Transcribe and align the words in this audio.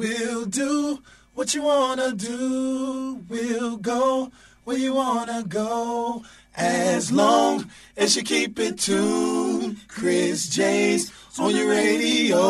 We'll 0.00 0.46
do 0.46 1.02
what 1.34 1.52
you 1.54 1.60
wanna 1.60 2.12
do. 2.14 3.22
We'll 3.28 3.76
go 3.76 4.32
where 4.64 4.78
you 4.78 4.94
wanna 4.94 5.44
go. 5.46 6.24
As 6.56 7.12
long 7.12 7.70
as 7.98 8.16
you 8.16 8.22
keep 8.22 8.58
it 8.58 8.78
tuned, 8.78 9.76
Chris 9.88 10.48
J's 10.48 11.12
on 11.38 11.54
your 11.54 11.68
radio. 11.68 12.40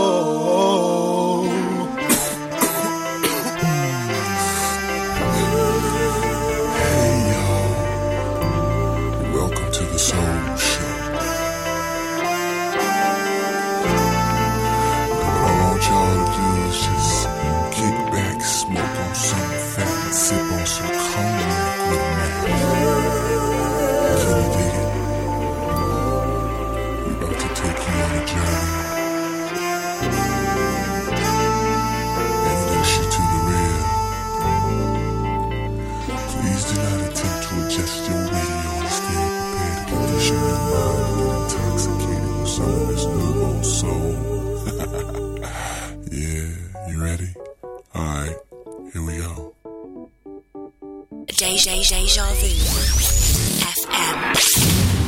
Deja, 51.51 51.73
Deja 51.73 52.23
Vu 52.35 52.47
FM. 53.59 55.00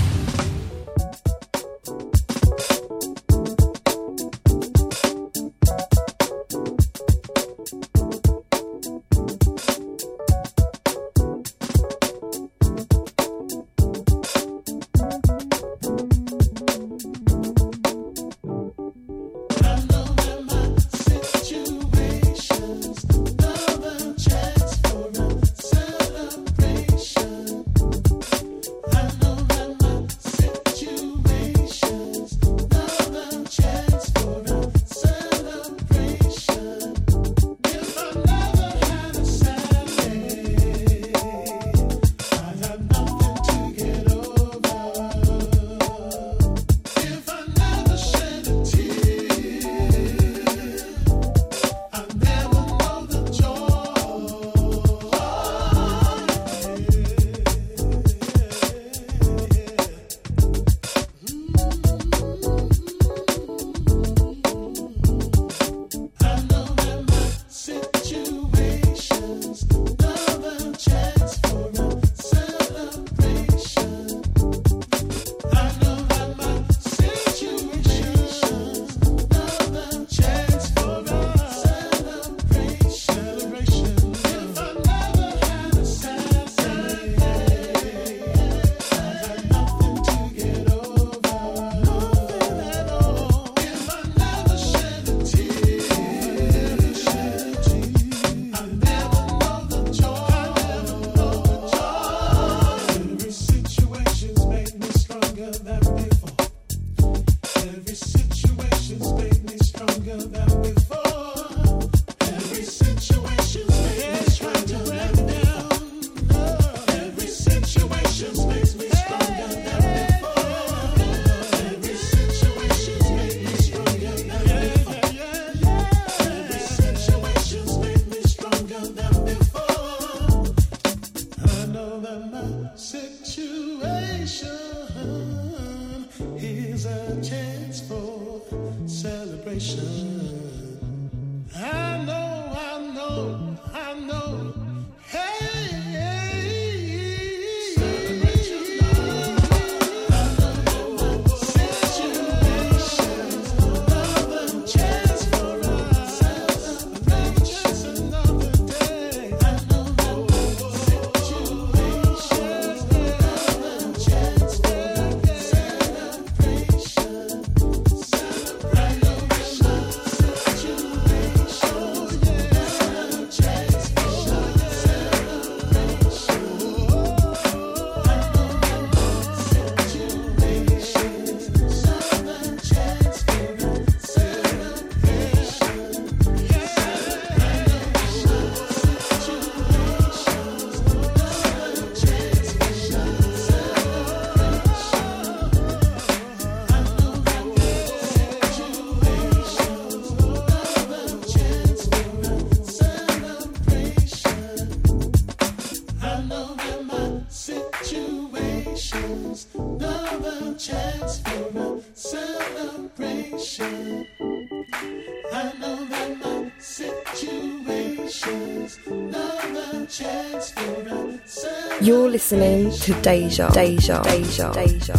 to 222.82 222.92
Deja. 223.00 223.48
Deja. 223.50 224.02
Deja. 224.02 224.52
Deja. 224.52 224.94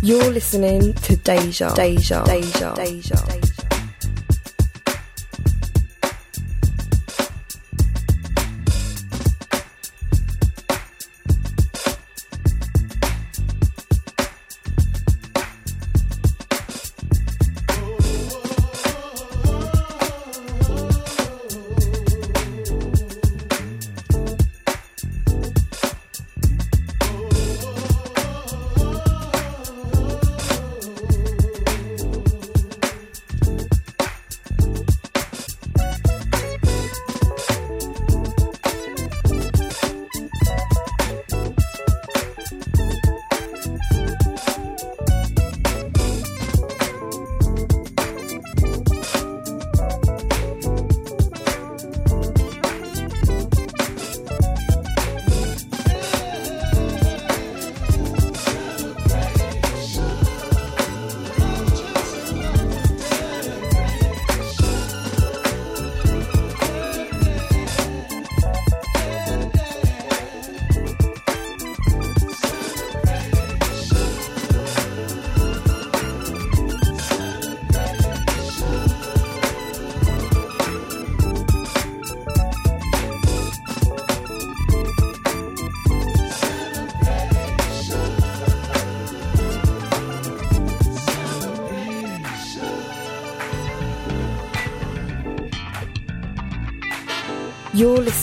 You're 0.00 0.30
listening 0.30 0.94
to 0.94 1.16
Deja. 1.16 1.74
Deja. 1.74 2.24
Deja. 2.24 2.74
Deja. 2.74 3.14
Deja. 3.14 3.33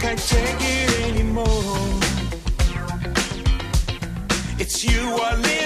can't 0.00 0.18
take 0.18 0.56
it 0.60 1.10
anymore. 1.10 1.46
It's 4.58 4.82
you 4.82 5.18
I 5.22 5.36
need. 5.42 5.59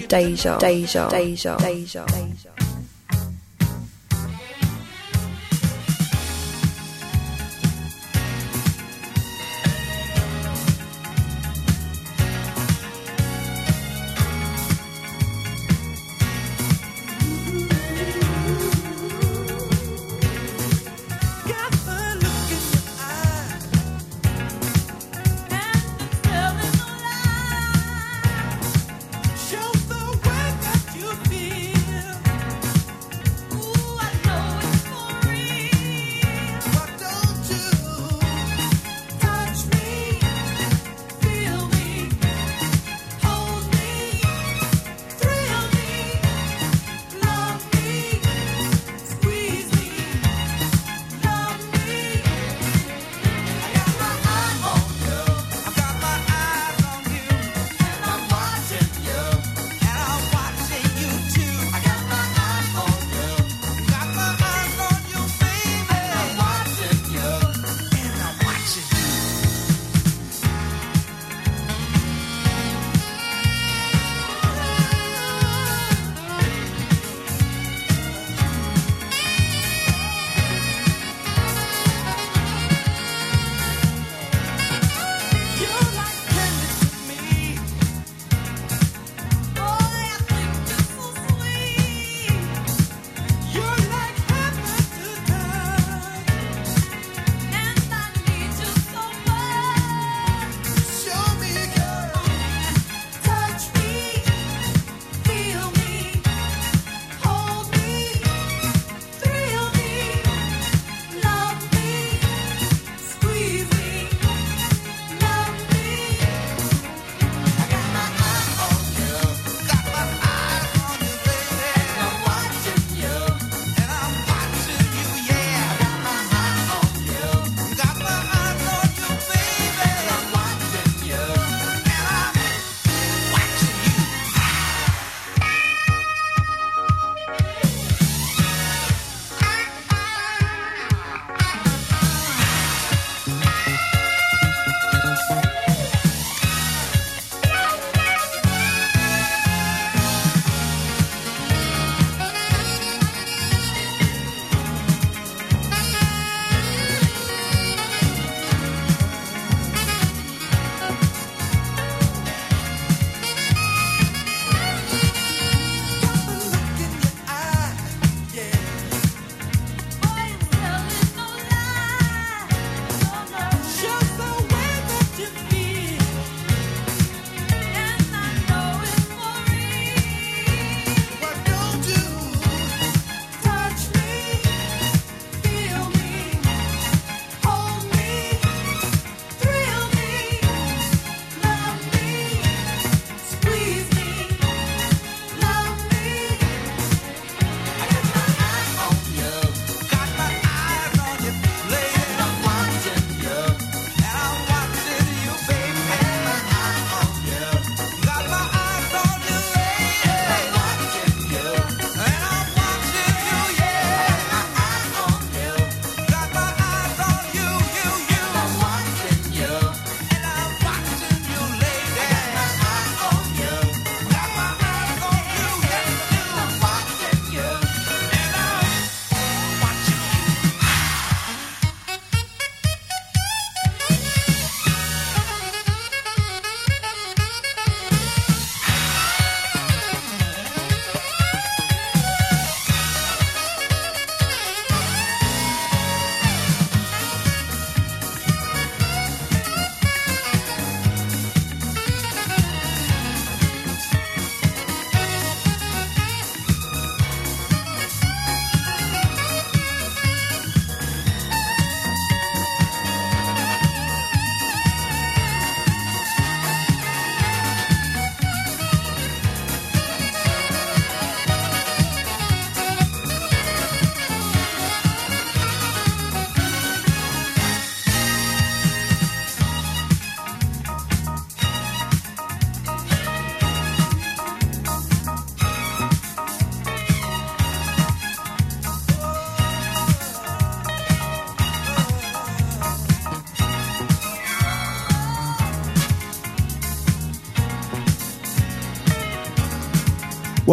To 0.00 0.06
Deja, 0.08 0.58
Deja, 0.58 1.08
Deja, 1.08 1.56
Deja, 1.56 2.04
Deja. 2.06 2.55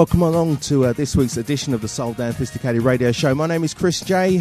Welcome 0.03 0.23
along 0.23 0.57
to 0.57 0.83
uh, 0.83 0.91
this 0.91 1.15
week's 1.15 1.37
edition 1.37 1.73
of 1.73 1.79
the 1.79 1.87
Soul 1.87 2.13
Sophisticated 2.13 2.81
Radio 2.81 3.13
Show. 3.13 3.33
My 3.33 3.47
name 3.47 3.63
is 3.63 3.73
Chris 3.73 4.01
J. 4.01 4.39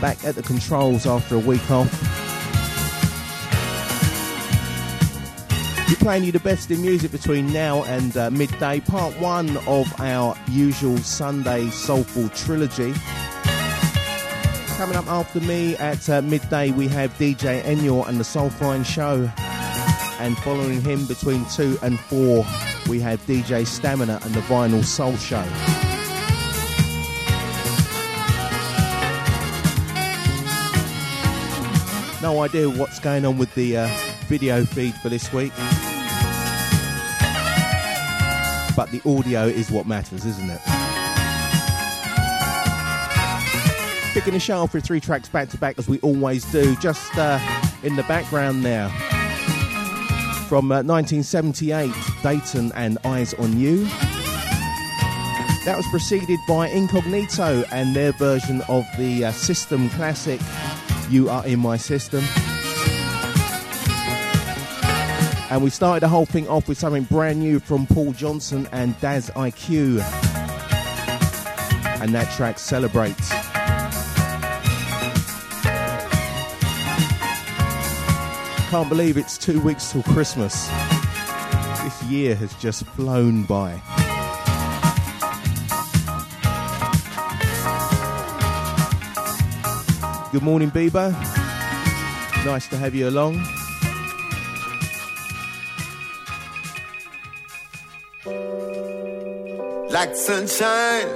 Back 0.00 0.24
at 0.24 0.34
the 0.34 0.42
controls 0.42 1.06
after 1.06 1.36
a 1.36 1.38
week 1.38 1.70
off. 1.70 1.88
We're 5.88 5.94
playing 5.94 6.24
you 6.24 6.32
the 6.32 6.40
best 6.40 6.72
in 6.72 6.82
music 6.82 7.12
between 7.12 7.52
now 7.52 7.84
and 7.84 8.16
uh, 8.16 8.32
midday. 8.32 8.80
Part 8.80 9.16
one 9.20 9.56
of 9.68 10.00
our 10.00 10.36
usual 10.48 10.98
Sunday 10.98 11.70
Soulful 11.70 12.28
trilogy. 12.30 12.92
Coming 14.78 14.96
up 14.96 15.06
after 15.06 15.38
me 15.42 15.76
at 15.76 16.10
uh, 16.10 16.22
midday, 16.22 16.72
we 16.72 16.88
have 16.88 17.16
DJ 17.18 17.62
Enyor 17.62 18.08
and 18.08 18.18
the 18.18 18.24
Soul 18.24 18.50
Soulfine 18.50 18.84
Show. 18.84 19.30
And 20.18 20.36
following 20.38 20.80
him 20.80 21.06
between 21.06 21.44
two 21.50 21.78
and 21.82 22.00
four, 22.00 22.44
we 22.88 23.00
have 23.00 23.24
DJ 23.26 23.66
Stamina 23.66 24.20
and 24.22 24.34
the 24.34 24.40
Vinyl 24.40 24.84
Soul 24.84 25.16
Show. 25.16 25.42
No 32.22 32.42
idea 32.42 32.70
what's 32.70 33.00
going 33.00 33.24
on 33.24 33.36
with 33.36 33.54
the 33.54 33.76
uh, 33.76 33.88
video 34.28 34.64
feed 34.64 34.94
for 34.96 35.08
this 35.08 35.32
week. 35.32 35.52
But 38.76 38.90
the 38.90 39.02
audio 39.04 39.44
is 39.44 39.70
what 39.70 39.86
matters, 39.86 40.24
isn't 40.24 40.50
it? 40.50 40.60
Picking 44.14 44.34
a 44.34 44.40
show 44.40 44.66
for 44.66 44.80
three 44.80 45.00
tracks 45.00 45.28
back 45.28 45.48
to 45.50 45.58
back 45.58 45.78
as 45.78 45.88
we 45.88 45.98
always 46.00 46.44
do, 46.52 46.76
just 46.76 47.16
uh, 47.18 47.38
in 47.82 47.96
the 47.96 48.02
background 48.04 48.62
now 48.62 49.11
from 50.52 50.70
uh, 50.70 50.82
1978, 50.82 51.90
Dayton 52.22 52.72
and 52.74 52.98
Eyes 53.06 53.32
on 53.32 53.58
You. 53.58 53.86
That 55.64 55.76
was 55.78 55.86
preceded 55.90 56.38
by 56.46 56.68
Incognito 56.68 57.64
and 57.72 57.96
their 57.96 58.12
version 58.12 58.60
of 58.68 58.84
the 58.98 59.24
uh, 59.24 59.32
system 59.32 59.88
classic, 59.88 60.42
You 61.08 61.30
Are 61.30 61.46
In 61.46 61.58
My 61.58 61.78
System. 61.78 62.22
And 65.50 65.62
we 65.62 65.70
started 65.70 66.02
the 66.02 66.08
whole 66.08 66.26
thing 66.26 66.46
off 66.48 66.68
with 66.68 66.76
something 66.76 67.04
brand 67.04 67.40
new 67.40 67.58
from 67.58 67.86
Paul 67.86 68.12
Johnson 68.12 68.68
and 68.72 69.00
Daz-I-Kue. 69.00 70.02
And 72.02 72.14
that 72.14 72.30
track 72.36 72.58
celebrates. 72.58 73.41
Can't 78.72 78.88
believe 78.88 79.18
it's 79.18 79.36
two 79.36 79.60
weeks 79.60 79.92
till 79.92 80.02
Christmas. 80.02 80.66
This 81.84 82.02
year 82.04 82.34
has 82.34 82.54
just 82.54 82.86
flown 82.86 83.42
by. 83.42 83.72
Good 90.32 90.40
morning, 90.42 90.70
Bieber. 90.70 91.12
Nice 92.46 92.66
to 92.68 92.78
have 92.78 92.94
you 92.94 93.10
along. 93.10 93.34
Like 99.90 100.16
sunshine, 100.16 101.08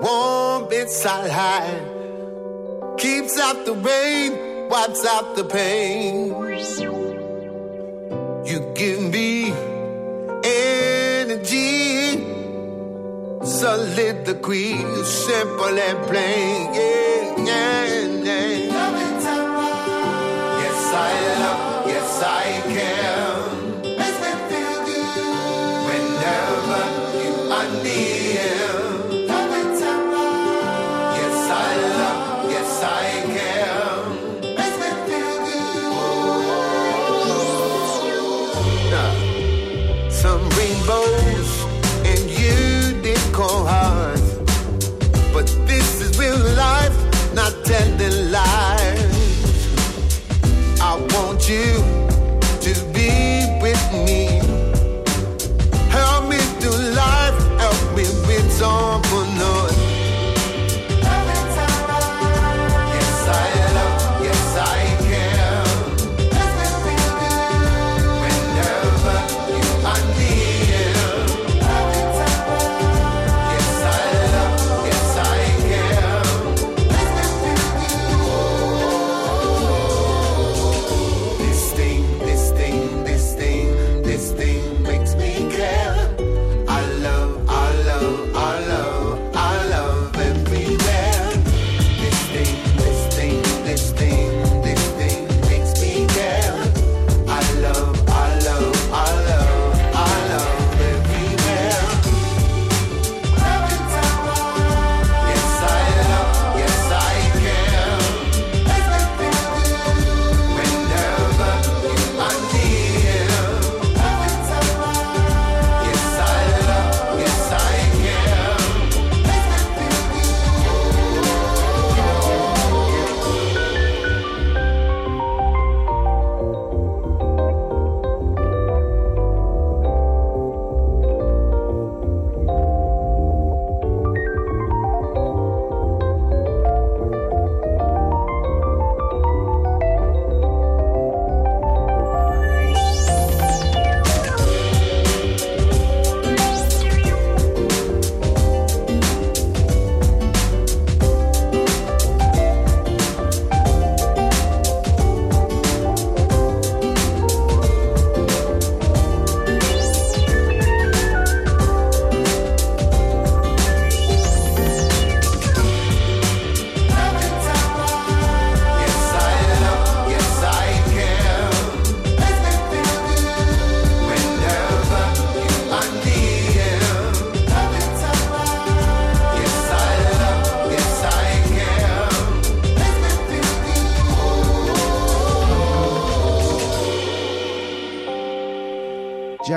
warm 0.00 0.72
inside 0.72 1.30
high, 1.30 2.96
keeps 2.98 3.38
out 3.38 3.64
the 3.64 3.74
rain 3.74 4.55
wipes 4.70 5.04
out 5.06 5.36
the 5.36 5.44
pain. 5.44 6.28
You 8.46 8.72
give 8.74 9.00
me 9.02 9.52
energy, 10.44 12.22
soliloquy, 13.44 14.76
simple 15.04 15.78
and 15.88 16.06
plain. 16.06 16.74
Yeah, 16.74 17.44
yeah. 17.44 17.95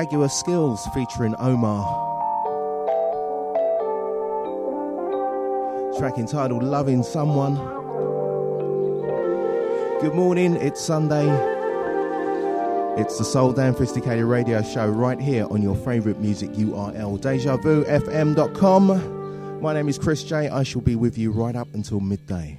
Jaguar 0.10 0.30
Skills 0.30 0.88
featuring 0.88 1.36
Omar. 1.38 1.86
Track 6.00 6.18
entitled 6.18 6.64
Loving 6.64 7.04
Someone. 7.04 7.56
Good 10.02 10.16
morning, 10.16 10.56
it's 10.56 10.82
Sunday. 10.82 11.28
It's 13.00 13.20
the 13.20 13.24
Soul 13.24 13.52
Damn 13.54 13.76
'Phisticated 13.76 14.26
Radio 14.26 14.64
Show 14.64 14.90
right 14.90 15.20
here 15.20 15.46
on 15.52 15.62
your 15.62 15.76
favourite 15.76 16.20
music 16.20 16.50
URL, 16.54 17.20
DejaVuFM.com. 17.20 18.92
My 19.62 19.74
name 19.76 19.90
is 19.90 20.00
Chris 20.00 20.24
J. 20.24 20.50
I 20.50 20.64
shall 20.64 20.82
be 20.82 20.96
with 20.96 21.20
you 21.20 21.32
right 21.32 21.56
up 21.56 21.68
until 21.76 22.00
midday. 22.00 22.59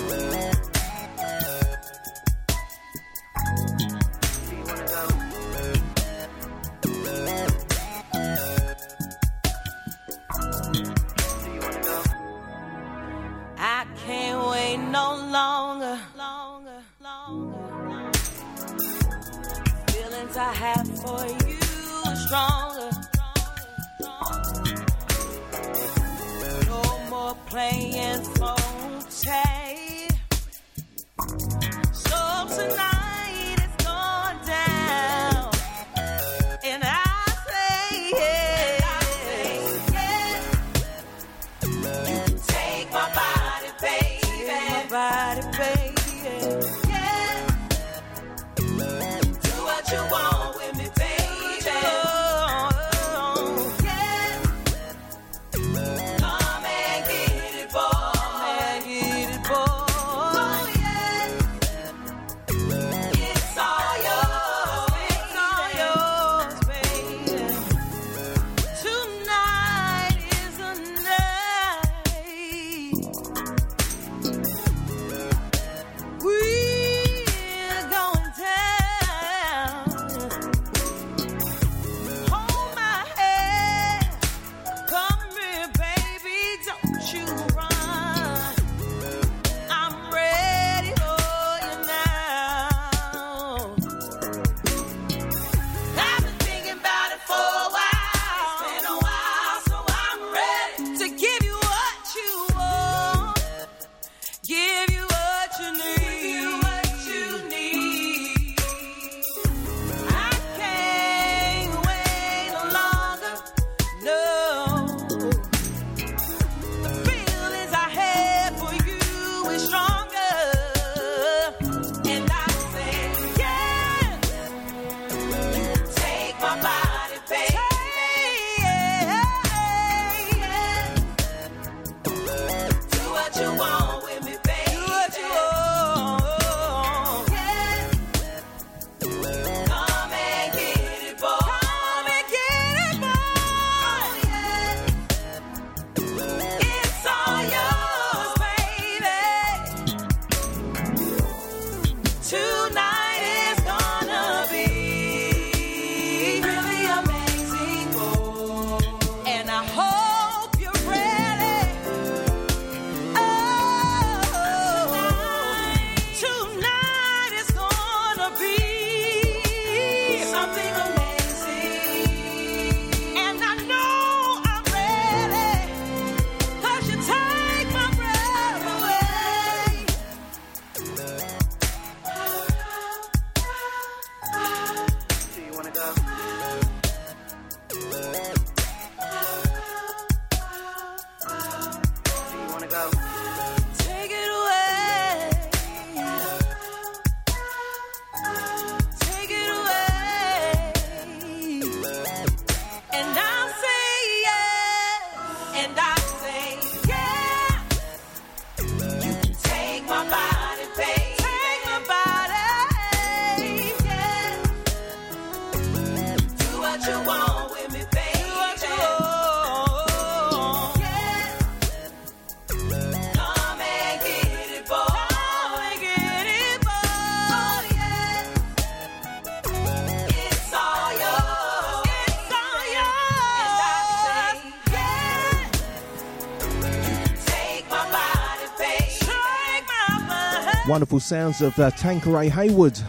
wonderful 240.71 241.01
sounds 241.01 241.41
of 241.41 241.59
uh, 241.59 241.69
Tanqueray 241.71 242.29
Hayward 242.29 242.79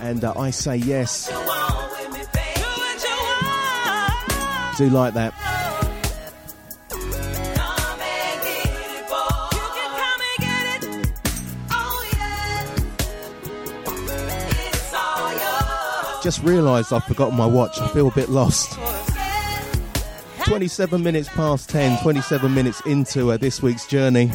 and 0.00 0.24
uh, 0.24 0.34
I 0.36 0.50
Say 0.50 0.78
Yes. 0.78 1.28
Do 4.76 4.90
like 4.90 5.14
that. 5.14 5.32
Just 16.20 16.42
realised 16.42 16.92
I've 16.92 17.04
forgotten 17.04 17.36
my 17.36 17.46
watch. 17.46 17.80
I 17.80 17.86
feel 17.90 18.08
a 18.08 18.10
bit 18.10 18.28
lost. 18.28 18.76
27 20.46 21.00
minutes 21.00 21.28
past 21.28 21.70
10, 21.70 22.02
27 22.02 22.52
minutes 22.52 22.80
into 22.86 23.30
uh, 23.30 23.36
this 23.36 23.62
week's 23.62 23.86
journey. 23.86 24.32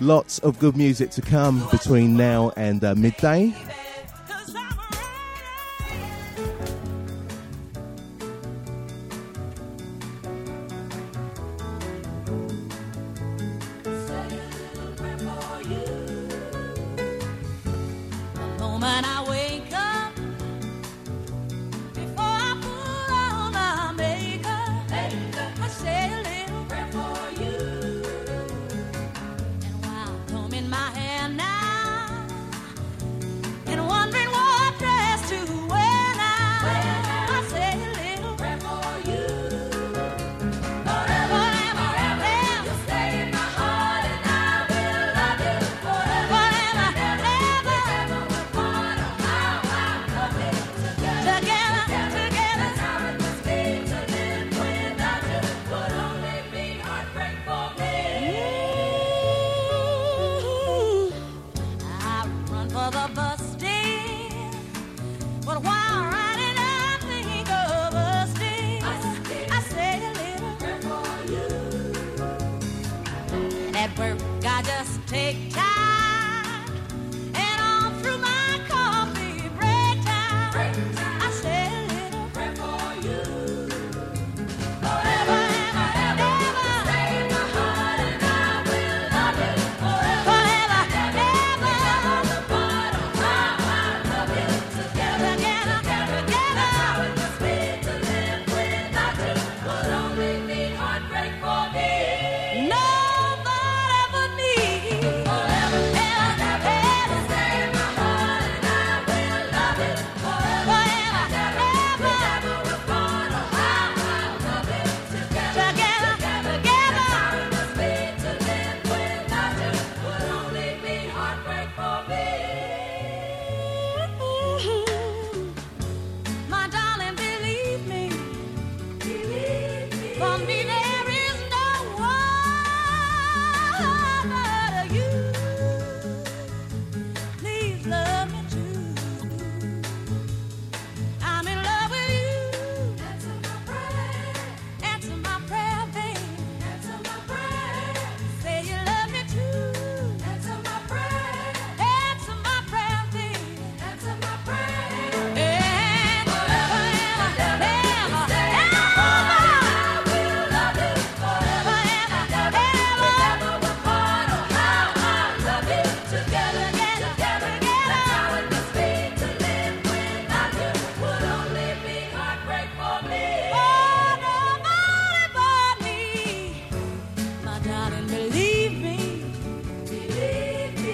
Lots 0.00 0.38
of 0.38 0.58
good 0.58 0.78
music 0.78 1.10
to 1.10 1.20
come 1.20 1.68
between 1.70 2.16
now 2.16 2.52
and 2.56 2.82
uh, 2.82 2.94
midday. 2.94 3.54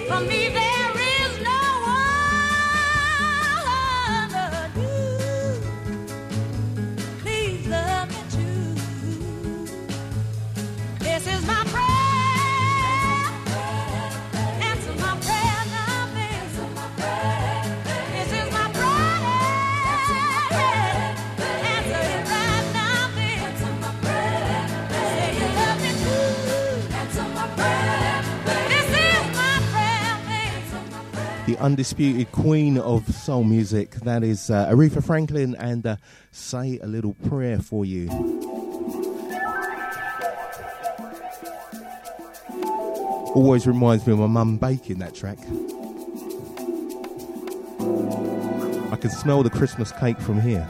for 0.07 0.21
me. 0.21 0.66
undisputed 31.67 32.31
queen 32.31 32.77
of 32.77 33.13
soul 33.13 33.43
music. 33.43 33.91
That 33.95 34.23
is 34.23 34.49
uh, 34.49 34.69
Aretha 34.69 35.03
Franklin 35.03 35.53
and 35.59 35.85
uh, 35.85 35.97
Say 36.31 36.79
a 36.81 36.87
Little 36.87 37.13
Prayer 37.27 37.59
for 37.59 37.83
You. 37.83 38.07
Always 43.35 43.67
reminds 43.67 44.07
me 44.07 44.13
of 44.13 44.19
my 44.19 44.27
mum 44.27 44.55
baking 44.55 44.99
that 44.99 45.13
track. 45.13 45.39
I 48.93 48.95
can 48.95 49.09
smell 49.09 49.43
the 49.43 49.49
Christmas 49.49 49.91
cake 49.91 50.21
from 50.21 50.39
here. 50.39 50.65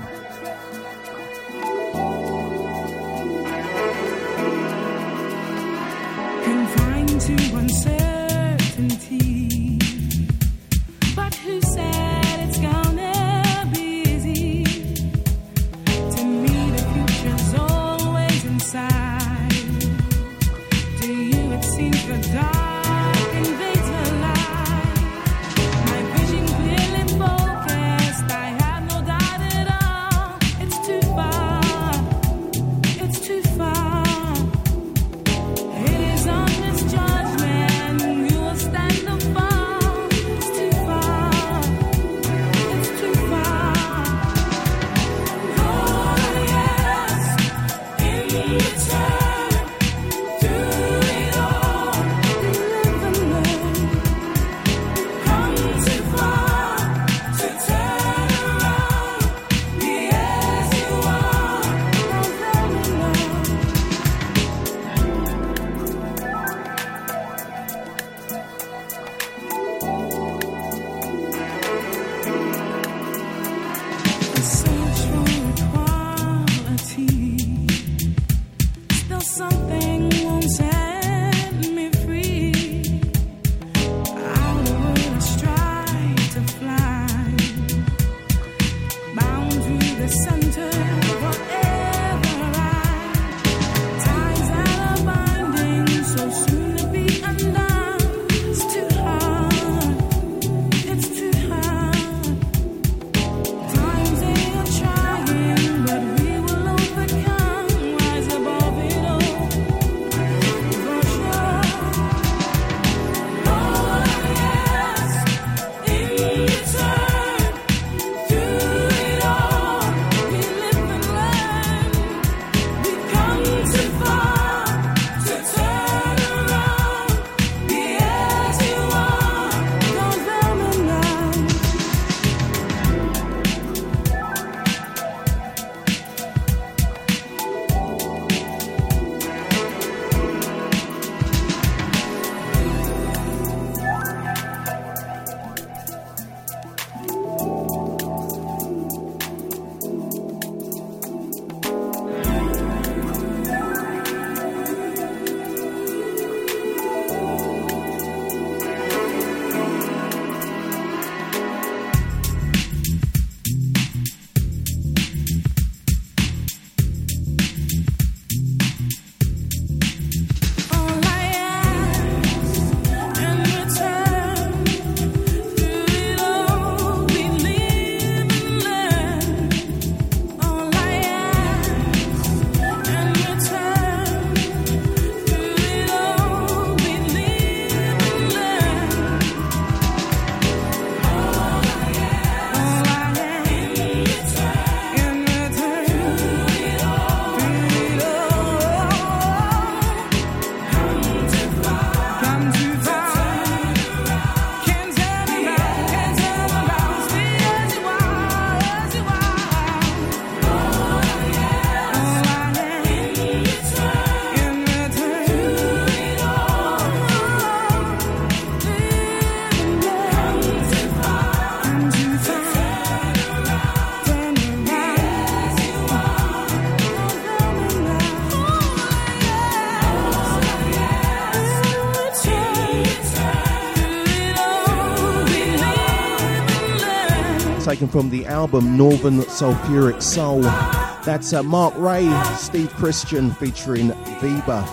From 237.97 238.11
the 238.11 238.27
album 238.27 238.77
Northern 238.77 239.23
Sulphuric 239.23 240.03
Soul. 240.03 240.41
That's 240.41 241.33
uh, 241.33 241.41
Mark 241.41 241.73
Rae, 241.77 242.07
Steve 242.37 242.69
Christian 242.75 243.31
featuring 243.31 243.89
Veba, 244.19 244.63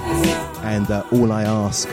and 0.63 0.91
uh, 0.91 1.05
All 1.11 1.33
I 1.33 1.45
Ask. 1.45 1.89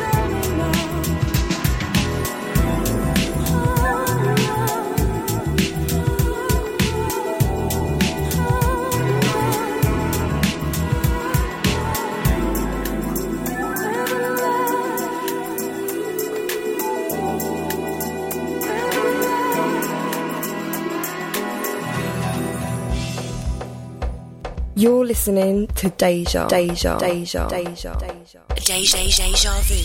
Listening 25.27 25.67
to 25.67 25.87
Deja, 25.91 26.47
Deja, 26.47 26.97
Deja, 26.97 27.47
Deja, 27.47 27.93
Deja. 27.95 28.43
Deja, 28.55 28.97
Deja 28.97 29.61
Vu. 29.61 29.75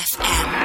FM. 0.00 0.64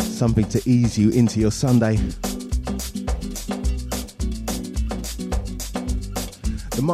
Something 0.00 0.44
to 0.46 0.60
ease 0.68 0.98
you 0.98 1.10
into 1.10 1.38
your 1.38 1.52
Sunday. 1.52 2.00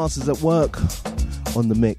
Masters 0.05 0.29
at 0.29 0.39
work 0.43 0.77
on 1.57 1.71
the 1.71 1.75
mix. 1.75 1.94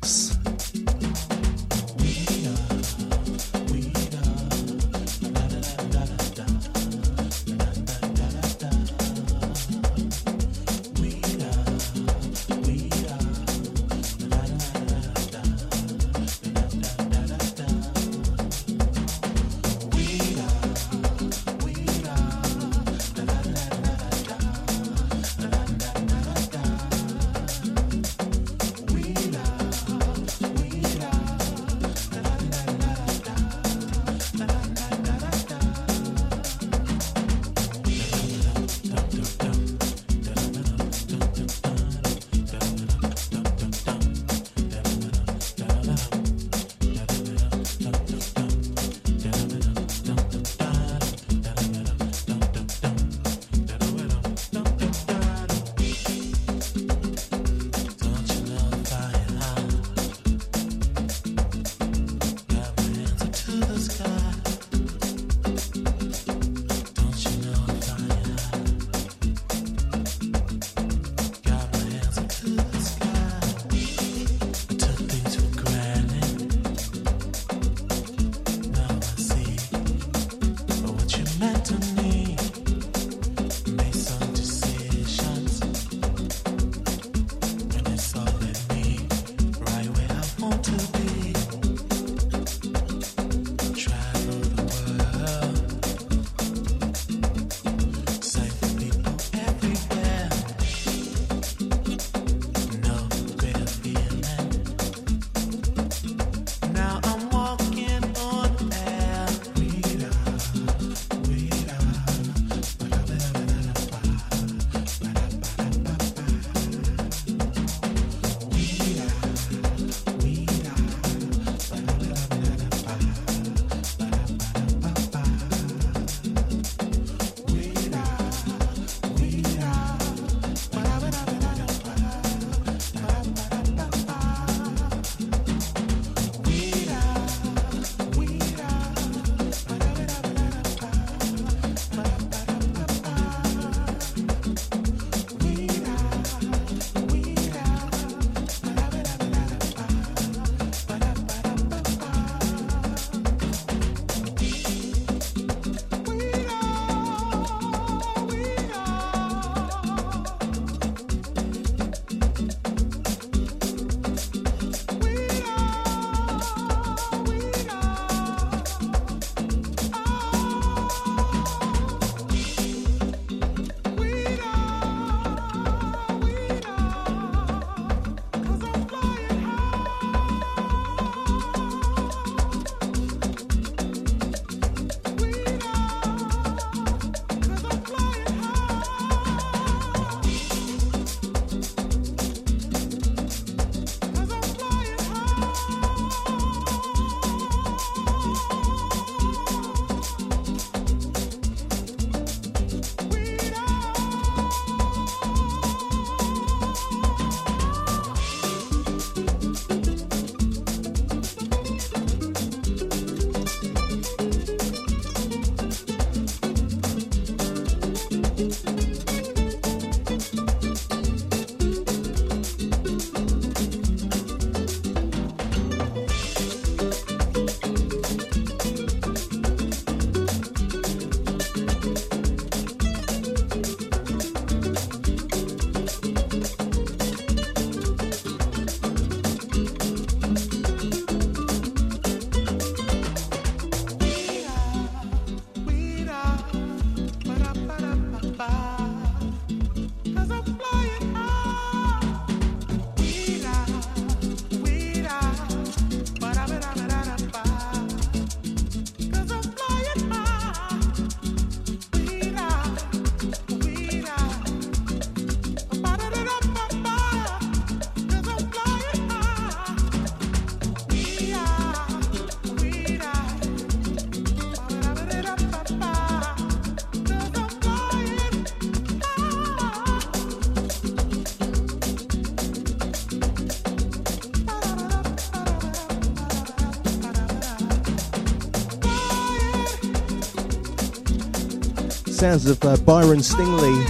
sounds 292.26 292.48
of 292.48 292.66
uh, 292.66 292.76
Byron 292.78 293.22
Stingily 293.22 293.86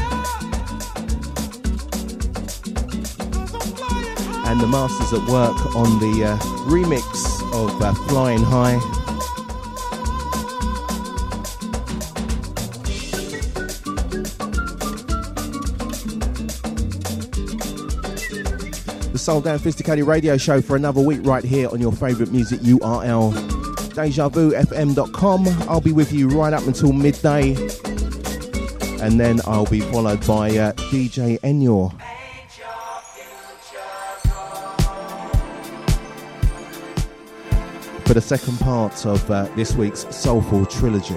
and 4.45 4.59
the 4.59 4.67
Masters 4.67 5.13
at 5.13 5.25
Work 5.29 5.73
on 5.73 5.99
the 6.01 6.25
uh, 6.25 6.37
remix 6.67 7.01
of 7.53 7.81
uh, 7.81 7.93
Flying 8.09 8.43
High. 8.43 8.75
The 19.13 19.17
Soul 19.17 19.39
Damn 19.39 19.59
'Phisticated 19.59 20.05
Radio 20.05 20.35
Show 20.35 20.59
for 20.59 20.75
another 20.75 20.99
week 20.99 21.21
right 21.23 21.45
here 21.45 21.69
on 21.69 21.79
your 21.79 21.93
favourite 21.93 22.33
music 22.33 22.59
URL 22.59 23.31
DejaVuFM.com. 23.93 25.47
I'll 25.69 25.79
be 25.79 25.93
with 25.93 26.11
you 26.11 26.27
right 26.27 26.51
up 26.51 26.67
until 26.67 26.91
midday 26.91 27.55
and 29.01 29.19
then 29.19 29.41
I'll 29.45 29.65
be 29.65 29.81
followed 29.81 30.25
by 30.25 30.49
uh, 30.57 30.73
DJ 30.73 31.39
Enyor. 31.41 31.91
For 38.05 38.13
the 38.13 38.21
second 38.21 38.59
part 38.59 39.05
of 39.05 39.29
uh, 39.31 39.47
this 39.55 39.73
week's 39.75 40.05
Soulful 40.15 40.65
Trilogy. 40.67 41.15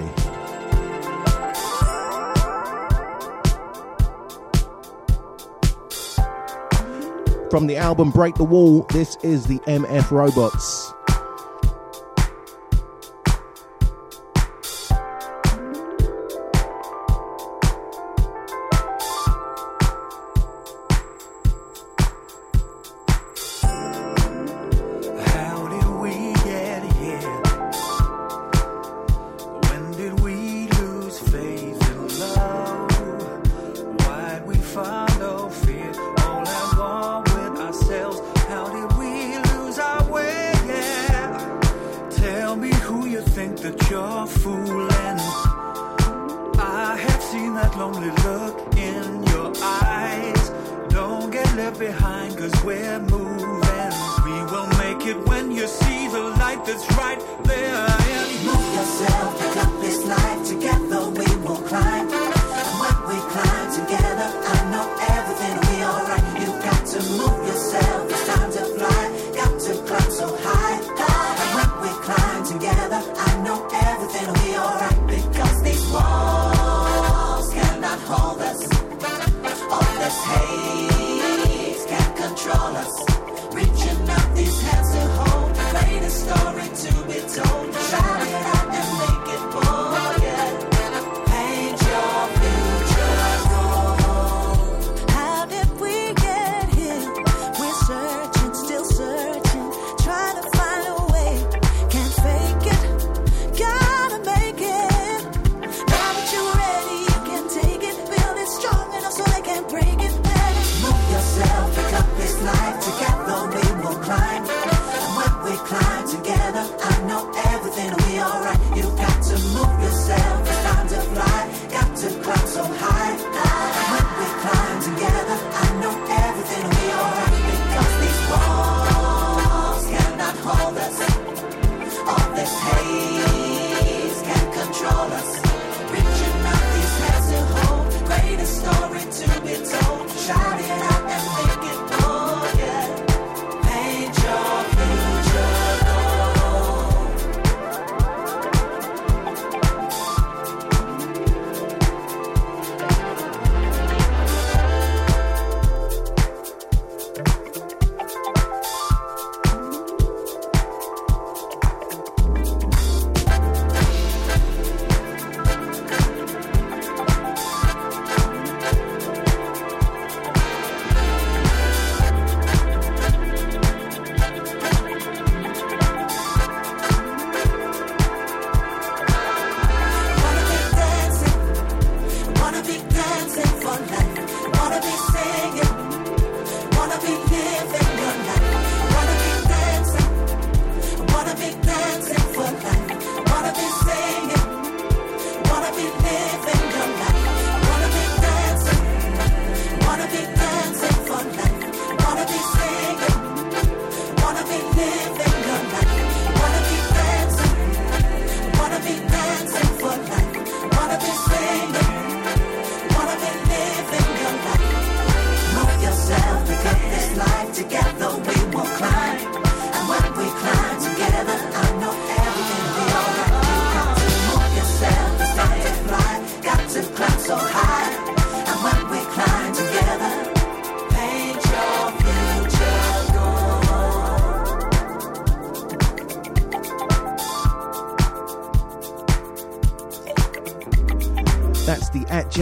From 7.49 7.65
the 7.65 7.77
album 7.77 8.11
Break 8.11 8.35
the 8.35 8.43
Wall, 8.43 8.83
this 8.89 9.17
is 9.23 9.45
the 9.45 9.57
MF 9.59 10.11
Robots. 10.11 10.93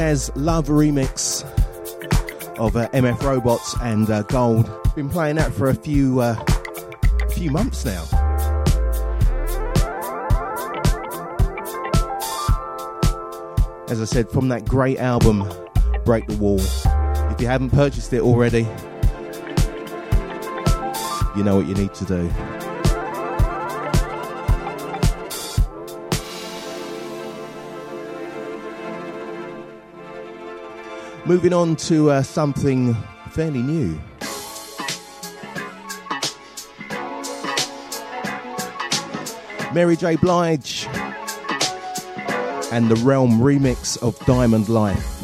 Jazz 0.07 0.31
Love 0.37 0.67
remix 0.67 1.43
of 2.57 2.77
uh, 2.77 2.87
MF 2.91 3.21
Robots 3.23 3.75
and 3.81 4.09
uh, 4.09 4.23
Gold. 4.23 4.71
Been 4.95 5.09
playing 5.09 5.35
that 5.35 5.51
for 5.51 5.67
a 5.67 5.75
few 5.75 6.21
uh, 6.21 6.41
few 7.31 7.51
months 7.51 7.83
now. 7.83 8.05
As 13.89 14.01
I 14.01 14.05
said, 14.05 14.29
from 14.29 14.47
that 14.47 14.63
great 14.63 14.97
album, 14.97 15.43
Break 16.05 16.25
the 16.27 16.37
Wall. 16.37 16.61
If 17.33 17.41
you 17.41 17.47
haven't 17.47 17.71
purchased 17.71 18.13
it 18.13 18.21
already, 18.21 18.65
you 21.35 21.43
know 21.43 21.57
what 21.57 21.67
you 21.67 21.73
need 21.73 21.93
to 21.95 22.05
do. 22.05 22.56
Moving 31.27 31.51
on 31.51 31.75
to 31.75 32.09
uh, 32.09 32.23
something 32.23 32.95
fairly 33.31 33.61
new. 33.61 33.99
Mary 39.73 39.97
J. 39.97 40.15
Blige 40.15 40.87
and 42.71 42.89
the 42.89 42.95
Realm 43.03 43.39
remix 43.41 44.01
of 44.01 44.17
Diamond 44.25 44.69
Life. 44.69 45.16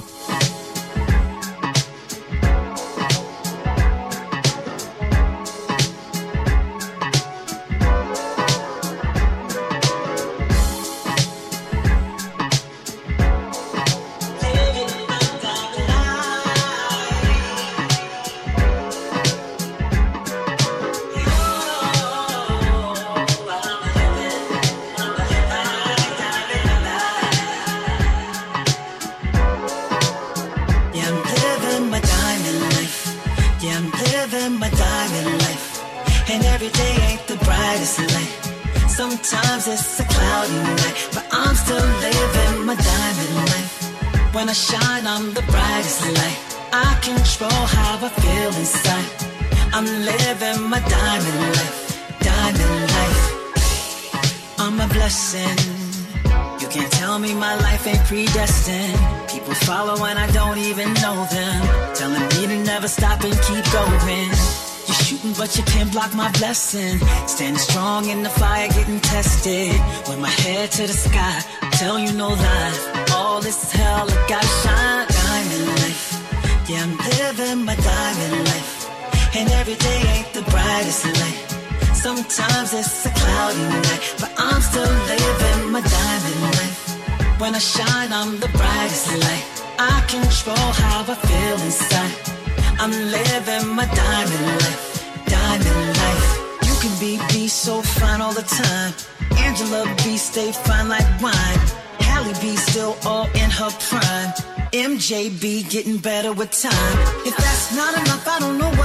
stay 100.43 100.63
fine 100.63 100.89
like 100.89 101.07
wine. 101.21 101.59
Halle 101.99 102.33
B 102.41 102.55
still 102.55 102.97
all 103.05 103.27
in 103.41 103.49
her 103.49 103.71
prime. 103.87 104.31
MJB 104.73 105.69
getting 105.69 105.97
better 105.97 106.33
with 106.33 106.51
time. 106.51 106.97
If 107.25 107.35
that's 107.37 107.75
not 107.75 107.93
enough, 108.01 108.27
I 108.27 108.39
don't 108.39 108.57
know 108.57 108.71
what 108.81 108.82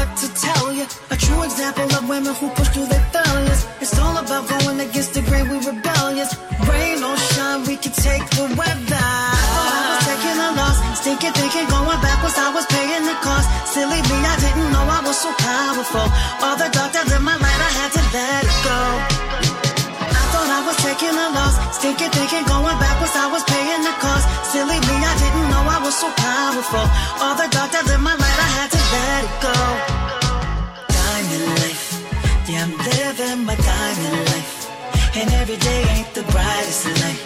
the 36.15 36.23
brightest 36.33 36.87
light. 37.03 37.21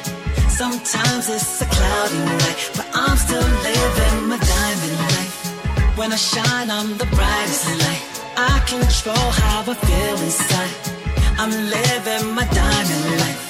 Sometimes 0.49 1.29
it's 1.29 1.61
a 1.61 1.67
cloudy 1.67 2.19
night, 2.19 2.71
but 2.77 2.89
I'm 2.95 3.17
still 3.17 3.49
living 3.69 4.29
my 4.29 4.39
diamond 4.39 4.97
life. 5.17 5.99
When 5.99 6.13
I 6.13 6.17
shine, 6.17 6.71
I'm 6.71 6.97
the 6.99 7.07
brightest 7.07 7.67
light. 7.85 8.05
I 8.37 8.55
control 8.67 9.29
how 9.41 9.61
I 9.73 9.75
feel 9.75 10.17
inside. 10.29 10.75
I'm 11.39 11.53
living 11.77 12.35
my 12.35 12.47
diamond 12.47 13.21
life. 13.21 13.42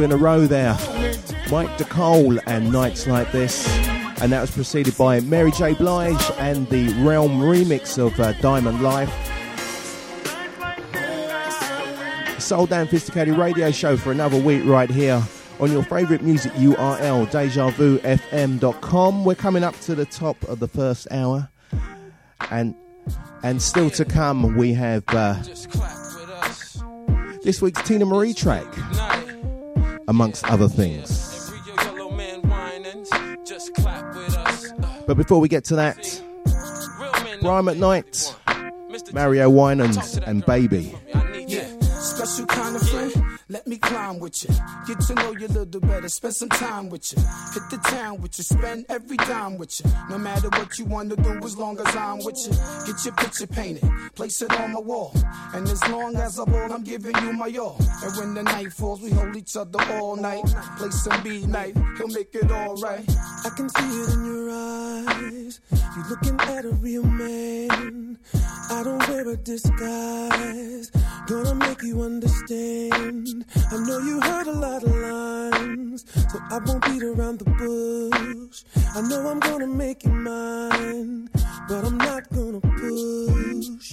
In 0.00 0.12
a 0.12 0.16
row 0.16 0.46
there. 0.46 0.72
Mike 1.50 1.68
DeCole 1.76 2.40
and 2.46 2.72
Nights 2.72 3.06
Like 3.06 3.30
This. 3.32 3.68
And 4.22 4.32
that 4.32 4.40
was 4.40 4.50
preceded 4.50 4.96
by 4.96 5.20
Mary 5.20 5.50
J. 5.50 5.74
Blige 5.74 6.30
and 6.38 6.66
the 6.70 6.88
Realm 7.04 7.38
remix 7.38 7.98
of 7.98 8.18
uh, 8.18 8.32
Diamond 8.40 8.82
Life. 8.82 9.10
Soul 12.40 12.64
Damn 12.64 12.88
'Phisticated 12.88 13.36
Radio 13.36 13.70
Show 13.70 13.98
for 13.98 14.10
another 14.10 14.40
week 14.40 14.64
right 14.64 14.88
here 14.88 15.22
on 15.60 15.70
your 15.70 15.82
favourite 15.82 16.22
music 16.22 16.52
URL, 16.52 17.26
DejaVuFM.com. 17.30 19.24
We're 19.26 19.34
coming 19.34 19.62
up 19.62 19.78
to 19.80 19.94
the 19.94 20.06
top 20.06 20.42
of 20.44 20.60
the 20.60 20.68
first 20.68 21.08
hour. 21.10 21.50
And 22.50 22.74
and 23.42 23.60
still 23.60 23.90
to 23.90 24.06
come, 24.06 24.56
we 24.56 24.72
have 24.72 25.04
uh, 25.08 25.34
this 27.42 27.60
week's 27.60 27.82
Teena 27.82 28.06
Marie 28.06 28.32
track, 28.34 28.66
amongst 30.10 30.44
other 30.50 30.68
things. 30.68 31.52
But 35.06 35.16
before 35.16 35.40
we 35.40 35.48
get 35.48 35.64
to 35.66 35.76
that, 35.76 36.22
Brian 37.40 37.64
McKnight, 37.64 39.14
Mario 39.14 39.48
Winans, 39.48 40.18
and 40.18 40.44
Baby. 40.44 40.94
Me 43.70 43.78
climb 43.78 44.18
with 44.18 44.42
you. 44.42 44.52
Get 44.84 44.98
to 45.02 45.14
know 45.14 45.30
you 45.30 45.46
a 45.46 45.54
little 45.62 45.80
better. 45.80 46.08
Spend 46.08 46.34
some 46.34 46.48
time 46.48 46.88
with 46.88 47.12
you. 47.12 47.22
Hit 47.54 47.70
the 47.70 47.76
town 47.88 48.20
with 48.20 48.36
you. 48.36 48.42
Spend 48.42 48.84
every 48.88 49.16
dime 49.16 49.58
with 49.58 49.78
you. 49.78 49.88
No 50.10 50.18
matter 50.18 50.48
what 50.48 50.76
you 50.76 50.86
want 50.86 51.10
to 51.10 51.14
do, 51.14 51.38
as 51.44 51.56
long 51.56 51.78
as 51.78 51.94
I'm 51.94 52.18
with 52.24 52.36
you. 52.48 52.52
Get 52.84 53.04
your 53.04 53.14
picture 53.14 53.46
painted. 53.46 53.88
Place 54.16 54.42
it 54.42 54.50
on 54.58 54.72
my 54.72 54.80
wall. 54.80 55.14
And 55.54 55.68
as 55.68 55.88
long 55.88 56.16
as 56.16 56.40
I 56.40 56.46
ball, 56.46 56.72
I'm 56.72 56.82
giving 56.82 57.14
you 57.22 57.32
my 57.32 57.54
all. 57.60 57.76
And 58.02 58.16
when 58.16 58.34
the 58.34 58.42
night 58.42 58.72
falls, 58.72 59.02
we 59.02 59.10
hold 59.10 59.36
each 59.36 59.54
other 59.54 59.80
all 59.92 60.16
night. 60.16 60.46
Play 60.76 60.90
some 60.90 61.22
B 61.22 61.46
night. 61.46 61.76
He'll 61.96 62.08
make 62.08 62.34
it 62.34 62.50
alright. 62.50 63.08
I 63.44 63.50
can 63.50 63.68
see 63.68 64.00
it 64.02 64.14
in 64.14 64.24
your 64.24 64.50
eyes. 64.50 65.60
You're 65.70 66.08
looking 66.08 66.40
at 66.40 66.64
a 66.64 66.70
real 66.70 67.04
man. 67.04 68.18
I 68.68 68.82
don't 68.82 69.08
wear 69.08 69.28
a 69.28 69.36
disguise. 69.36 70.90
Gonna 71.26 71.54
make 71.54 71.82
you 71.82 72.02
understand. 72.02 73.44
I 73.72 73.76
know 73.78 73.98
you 73.98 74.20
heard 74.20 74.46
a 74.46 74.52
lot 74.52 74.82
of 74.82 74.96
lines, 74.96 76.04
so 76.32 76.38
I 76.50 76.58
won't 76.58 76.84
beat 76.84 77.02
around 77.02 77.38
the 77.38 77.44
bush. 77.44 78.64
I 78.96 79.00
know 79.02 79.28
I'm 79.28 79.40
gonna 79.40 79.66
make 79.66 80.04
you 80.04 80.12
mine, 80.12 81.28
but 81.68 81.84
I'm 81.84 81.98
not 81.98 82.28
gonna 82.30 82.60
push. 82.60 83.92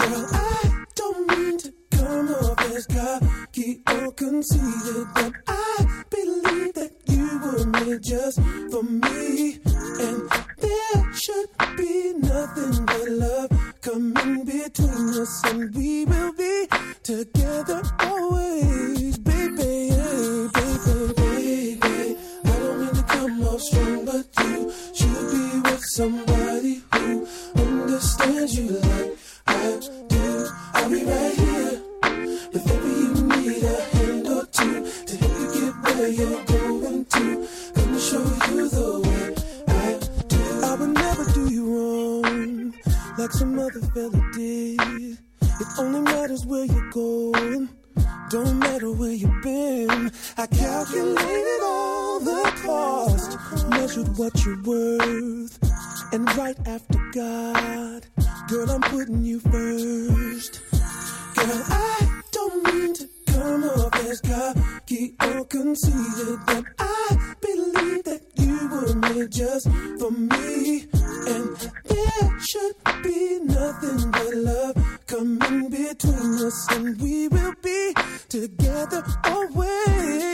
Girl, 0.00 0.26
I 0.32 0.84
don't 0.94 1.28
mean 1.36 1.58
to 1.58 1.72
come 1.90 2.28
off 2.34 2.60
as 2.72 2.86
cocky 2.86 3.82
or 3.90 4.12
conceited, 4.12 5.06
but 5.14 5.32
I 5.46 6.04
believe 6.10 6.74
that 6.74 6.92
you 7.06 7.38
were 7.44 7.66
made 7.66 8.02
just 8.02 8.40
for 8.70 8.82
me. 8.82 9.58
And 10.00 10.30
there 10.58 11.12
should 11.12 11.50
be 11.76 12.14
nothing 12.14 12.86
but 12.86 13.08
love 13.08 13.71
coming 13.82 14.44
between 14.44 15.08
us, 15.20 15.42
and 15.46 15.74
we 15.74 16.04
will 16.04 16.32
be 16.34 16.68
together 17.02 17.82
always, 17.98 19.18
baby, 19.18 19.90
baby, 20.54 21.12
baby. 21.16 22.16
I 22.44 22.58
don't 22.60 22.78
mean 22.78 22.94
to 22.94 23.04
come 23.08 23.42
off 23.42 23.60
strong, 23.60 24.04
but 24.04 24.26
you 24.38 24.72
should 24.94 25.30
be 25.32 25.68
with 25.68 25.82
somebody 25.82 26.82
who 26.94 27.26
understands 27.56 28.56
you 28.56 28.68
like 28.70 29.18
I 29.48 29.80
do. 30.08 30.48
I'll 30.74 30.88
be 30.88 31.04
right 31.04 31.34
here 31.34 31.82
if 32.52 32.70
ever 32.70 32.88
you 32.88 33.14
need 33.14 33.64
a 33.64 33.80
hand 33.96 34.28
or 34.28 34.46
two 34.46 34.86
to 35.06 35.16
help 35.16 35.40
you 35.40 35.60
get 35.60 35.96
where 35.96 36.08
you're 36.08 36.44
going 36.44 36.61
some 43.32 43.58
other 43.58 43.80
fella 43.94 44.30
did. 44.34 44.80
It 44.80 45.66
only 45.78 46.00
matters 46.00 46.44
where 46.44 46.64
you're 46.64 46.90
going. 46.90 47.68
Don't 48.30 48.58
matter 48.58 48.90
where 48.90 49.12
you've 49.12 49.42
been. 49.42 50.10
I 50.36 50.46
calculated 50.46 51.60
all 51.62 52.20
the 52.20 52.52
cost, 52.64 53.38
measured 53.70 54.16
what 54.16 54.44
you're 54.44 54.62
worth, 54.62 55.58
and 56.12 56.24
right 56.36 56.56
after 56.66 56.98
God, 57.12 58.06
girl, 58.48 58.70
I'm 58.70 58.80
putting 58.82 59.24
you 59.24 59.40
first. 59.40 60.60
Girl, 61.34 61.62
I 61.68 62.22
don't 62.32 62.64
mean 62.64 62.94
to 62.94 63.08
come 63.42 63.64
off 63.64 63.94
as 64.08 64.20
cocky 64.20 65.14
or 65.20 65.44
conceited, 65.46 66.38
but 66.46 66.64
I 66.78 67.34
believe 67.40 68.04
that 68.04 68.22
you 68.36 68.56
were 68.72 68.94
made 68.94 69.32
just 69.32 69.66
for 69.98 70.10
me, 70.12 70.86
and 71.34 71.56
there 71.90 72.40
should 72.40 72.76
be 73.02 73.40
nothing 73.42 74.10
but 74.12 74.34
love 74.34 74.76
coming 75.06 75.70
between 75.70 76.34
us, 76.46 76.68
and 76.72 77.00
we 77.00 77.28
will 77.28 77.54
be 77.62 77.94
together 78.28 79.02
always, 79.24 80.31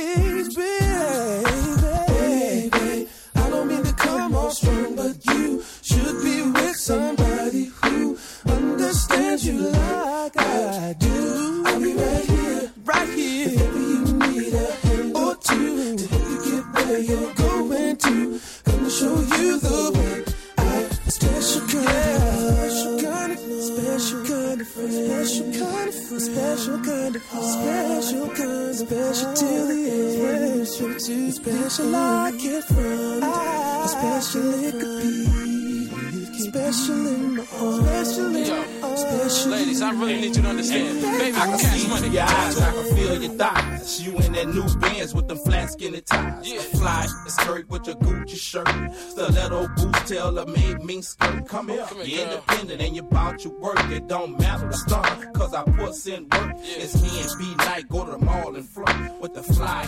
I 39.89 39.93
really 39.93 40.21
need 40.21 40.37
you 40.37 40.43
to 40.43 40.49
understand. 40.49 41.01
Baby, 41.19 41.35
I 41.35 41.47
can 41.47 41.59
cash 41.59 41.89
money. 41.89 42.09
Your 42.09 42.23
eyes, 42.25 42.61
I 42.61 42.73
can 42.73 42.95
feel 42.95 43.23
your 43.23 43.33
thighs. 43.33 44.03
You 44.03 44.17
in 44.19 44.33
that 44.33 44.49
new 44.49 44.67
Benz 44.81 45.15
with 45.15 45.29
them 45.29 45.39
flat 45.39 45.71
skinny 45.73 46.03
ties. 46.03 46.47
Yeah. 46.47 46.61
Fly 46.61 47.07
skirt 47.27 47.71
with 47.71 47.87
your 47.87 47.97
Gucci 47.97 48.37
shirt. 48.37 48.69
Stiletto 49.09 49.67
boots, 49.77 50.11
tailor 50.11 50.45
made 50.45 50.85
mean 50.85 51.01
skirt. 51.01 51.49
Come 51.49 51.69
here, 51.69 51.87
Come 51.89 51.99
here, 52.03 52.07
you're 52.19 52.27
girl. 52.27 52.35
independent 52.35 52.83
and 52.83 52.97
you 52.97 53.03
bout 53.03 53.43
your 53.45 53.55
work. 53.61 53.79
It 53.91 54.07
don't 54.09 54.39
matter 54.39 54.67
the 54.69 54.75
stunt, 54.77 55.33
cause 55.33 55.55
I 55.55 55.63
put 55.65 56.07
in 56.07 56.29
work. 56.29 56.53
It's 56.59 57.01
me 57.01 57.21
and 57.23 57.31
B 57.39 57.55
night, 57.65 57.89
go 57.89 58.05
to 58.05 58.11
the 58.11 58.19
mall 58.19 58.55
and 58.57 58.69
flirt 58.69 59.21
with 59.23 59.33
the 59.33 59.43
fly. 59.43 59.87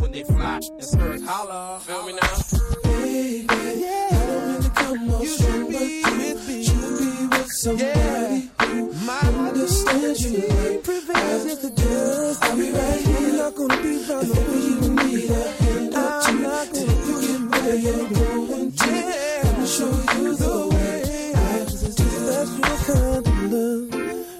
When 0.00 0.12
they 0.12 0.22
fly, 0.24 0.60
it's 0.78 0.92
her 0.94 1.18
holla. 1.24 1.80
Feel 1.80 2.04
me 2.06 2.12
now? 2.12 2.36
Baby, 2.82 3.46
I 3.48 4.10
don't 4.10 4.52
mean 4.52 4.62
to 4.62 4.70
come 4.70 5.10
off 5.14 5.26
strong, 5.26 5.72
but 5.72 5.80
you 5.80 6.64
should 6.64 6.98
be 6.98 7.26
with 7.38 7.48
somebody 7.52 8.50
who 8.70 8.90
understands 9.10 10.24
you 10.24 10.38
like 10.48 10.82
prevails 10.84 11.44
if 11.46 11.62
the 11.62 11.70
dust. 11.70 12.42
I'll 12.42 12.56
be 12.56 12.70
right 12.70 13.00
here, 13.00 13.32
not 13.36 13.54
gonna 13.54 13.82
be 13.82 13.96
around 14.04 14.26
the 14.28 14.40
way 14.48 14.60
you 14.70 14.80
need 15.04 15.30
a 15.30 15.50
hand 15.62 15.92
two 16.24 16.38
to 16.38 16.86
help 16.86 17.00
you 17.06 17.16
get 17.20 17.40
where 17.50 17.74
you're 17.76 18.08
going 18.08 18.72
to. 18.72 18.90
Let 19.44 19.58
me 19.58 19.66
show 19.66 19.90
you 20.16 20.36
the 20.36 20.68
way. 20.72 21.32
I 21.34 21.38
have 21.40 21.68
a 21.68 21.90
special 21.90 22.76
kind 22.94 23.26
of 23.26 23.52
love 23.52 23.88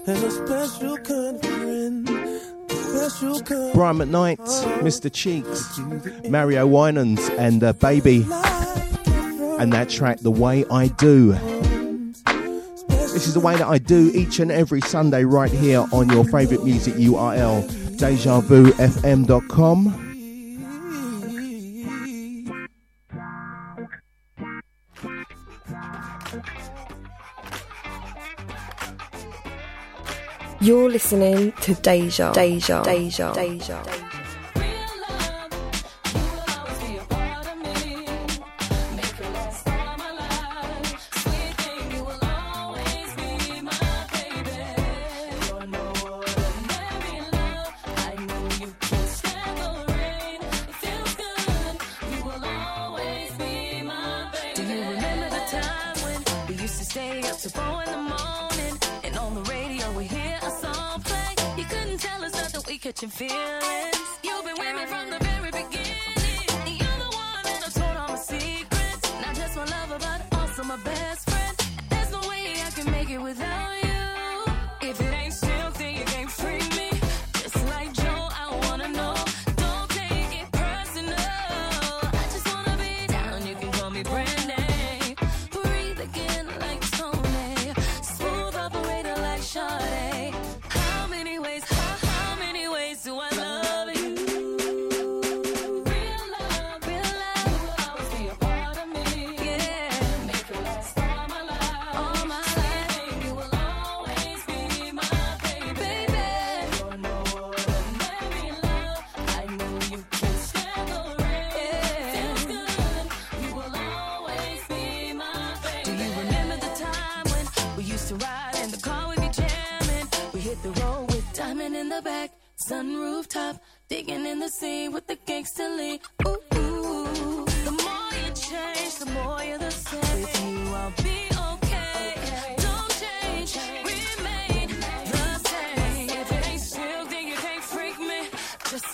and 0.09 0.25
a 0.25 0.31
special 0.31 0.97
kind 0.99 1.37
of 1.37 1.43
friend. 1.43 2.31
Brian 3.75 3.97
McKnight, 3.99 4.39
Mr. 4.81 5.13
Cheeks, 5.13 5.79
Mario 6.29 6.67
Winans, 6.67 7.29
and 7.31 7.63
uh, 7.65 7.73
Baby. 7.75 8.27
And 9.59 9.73
that 9.73 9.89
track, 9.91 10.21
The 10.21 10.31
Way 10.31 10.65
I 10.71 10.89
Do. 10.89 11.60
This 13.13 13.27
is 13.27 13.35
the 13.35 13.41
way 13.41 13.57
that 13.57 13.67
I 13.67 13.79
do 13.79 14.13
each 14.15 14.39
and 14.39 14.53
every 14.53 14.81
Sunday 14.81 15.25
right 15.25 15.51
here 15.51 15.85
on 15.93 16.09
your 16.11 16.25
favourite 16.25 16.65
music 16.65 16.95
URL, 16.95 17.69
DejaVuFM.com. 17.99 20.07
You're 30.63 30.91
listening 30.91 31.53
to 31.63 31.75
Deja, 31.75 32.33
Deja, 32.33 32.83
Deja, 32.83 33.33
Deja. 33.33 33.83
Do 33.83 34.10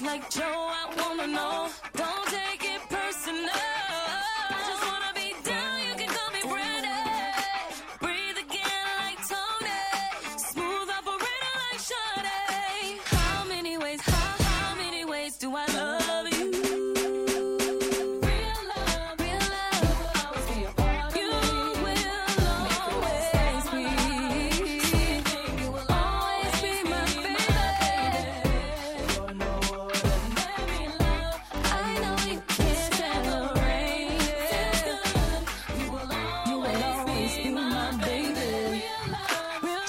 like 0.00 0.28
Joe, 0.30 0.42
I 0.44 0.94
wanna 0.96 1.26
know. 1.26 1.68
Don't 1.94 2.15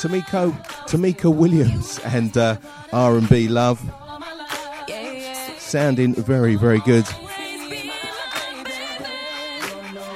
Tamiko, 0.08 0.54
Tomeka 0.88 1.34
Williams 1.36 2.00
and 2.00 2.38
uh, 2.38 2.56
R&B 2.94 3.50
Love. 3.50 3.82
Sounding 5.58 6.16
very, 6.16 6.56
very 6.56 6.80
good. 6.80 7.04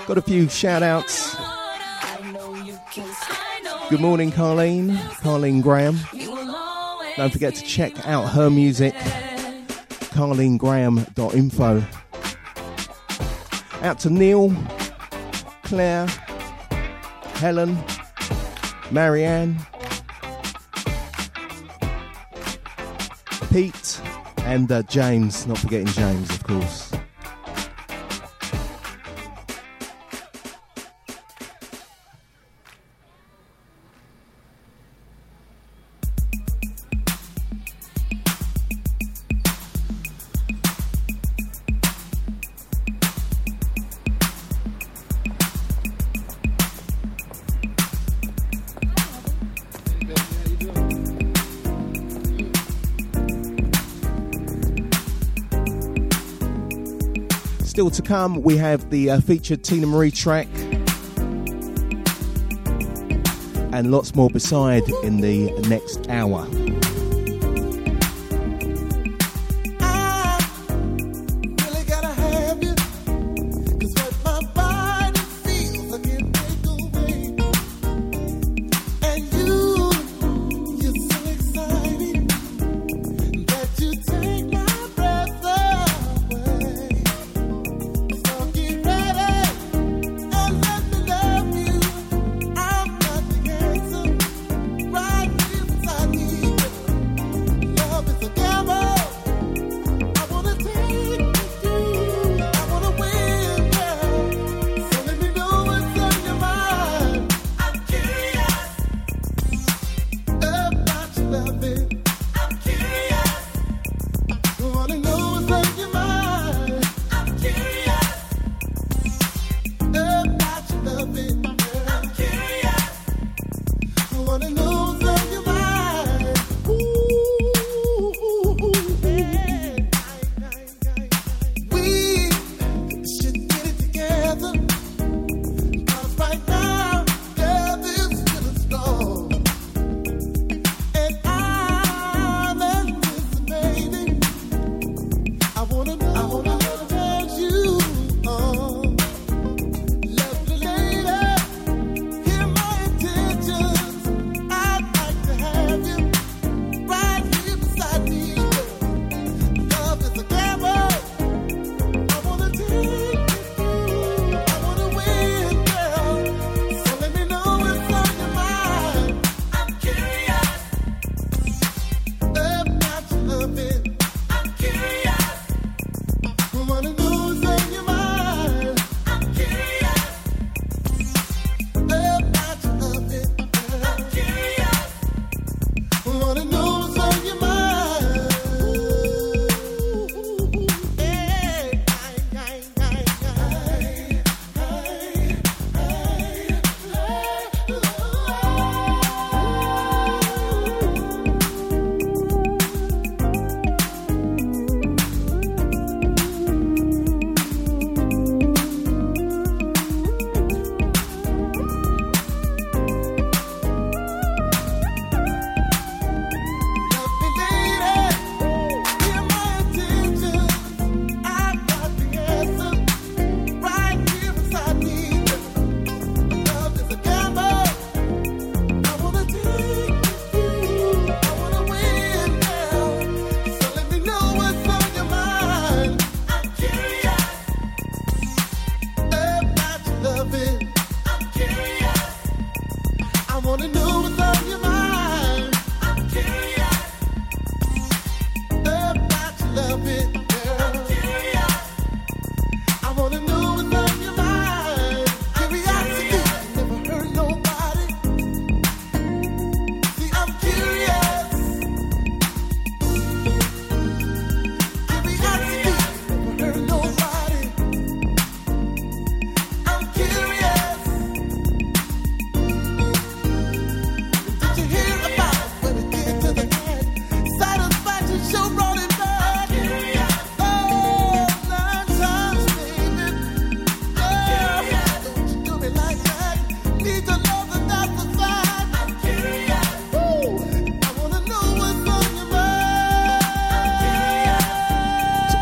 Got 0.07 0.17
a 0.17 0.21
few 0.21 0.47
shout 0.47 0.81
outs. 0.81 1.35
Good 3.89 3.99
morning, 3.99 4.31
Carlene. 4.31 4.95
Carlene 5.19 5.61
Graham. 5.61 5.97
Don't 7.17 7.33
forget 7.33 7.53
to 7.55 7.63
check 7.63 8.07
out 8.07 8.29
her 8.29 8.49
music, 8.49 8.93
carlenegraham.info. 10.13 11.83
Out 13.81 13.99
to 13.99 14.09
Neil, 14.09 14.55
Claire, 15.63 16.07
Helen, 17.35 17.77
Marianne, 18.91 19.57
and 24.51 24.69
uh, 24.69 24.83
James, 24.83 25.47
not 25.47 25.57
forgetting 25.59 25.87
James, 25.87 26.29
of 26.29 26.43
course. 26.43 26.90
to 58.01 58.07
come, 58.07 58.41
we 58.41 58.57
have 58.57 58.89
the 58.89 59.09
uh, 59.09 59.21
featured 59.21 59.63
Teena 59.63 59.87
Marie 59.87 60.11
track 60.11 60.47
and 63.73 63.91
lots 63.91 64.15
more 64.15 64.29
beside 64.29 64.83
in 65.03 65.21
the 65.21 65.51
next 65.67 66.09
hour. 66.09 66.47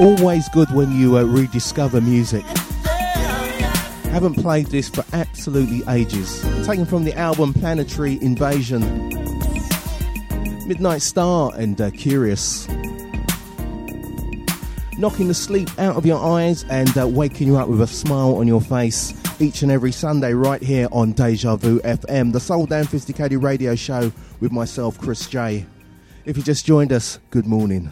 Always 0.09 0.49
good 0.49 0.71
when 0.71 0.91
you 0.99 1.19
uh, 1.19 1.21
rediscover 1.21 2.01
music. 2.01 2.43
Haven't 4.09 4.33
played 4.33 4.65
this 4.65 4.89
for 4.89 5.05
absolutely 5.13 5.83
ages. 5.87 6.41
Taken 6.65 6.85
from 6.85 7.03
the 7.03 7.13
album 7.15 7.53
Planetary 7.53 8.19
Invasion, 8.19 8.81
Midnight 10.67 11.03
Star 11.03 11.51
and 11.55 11.79
uh, 11.79 11.91
Curious. 11.91 12.67
Knocking 14.97 15.27
the 15.27 15.35
sleep 15.35 15.69
out 15.77 15.95
of 15.95 16.07
your 16.07 16.19
eyes 16.19 16.65
and 16.71 16.97
uh, 16.97 17.07
waking 17.07 17.45
you 17.45 17.57
up 17.57 17.67
with 17.67 17.79
a 17.79 17.87
smile 17.87 18.37
on 18.37 18.47
your 18.47 18.61
face 18.61 19.13
each 19.39 19.61
and 19.61 19.71
every 19.71 19.91
Sunday 19.91 20.33
right 20.33 20.63
here 20.63 20.87
on 20.91 21.11
Deja 21.11 21.55
Vu 21.55 21.79
FM, 21.81 22.33
the 22.33 22.39
Soul 22.39 22.65
Damn 22.65 22.87
'Phisticated 22.87 23.43
radio 23.43 23.75
show 23.75 24.11
with 24.39 24.51
myself, 24.51 24.97
Chris 24.97 25.27
J. 25.27 25.67
If 26.25 26.35
you 26.35 26.41
just 26.41 26.65
joined 26.65 26.91
us, 26.91 27.19
good 27.29 27.45
morning. 27.45 27.91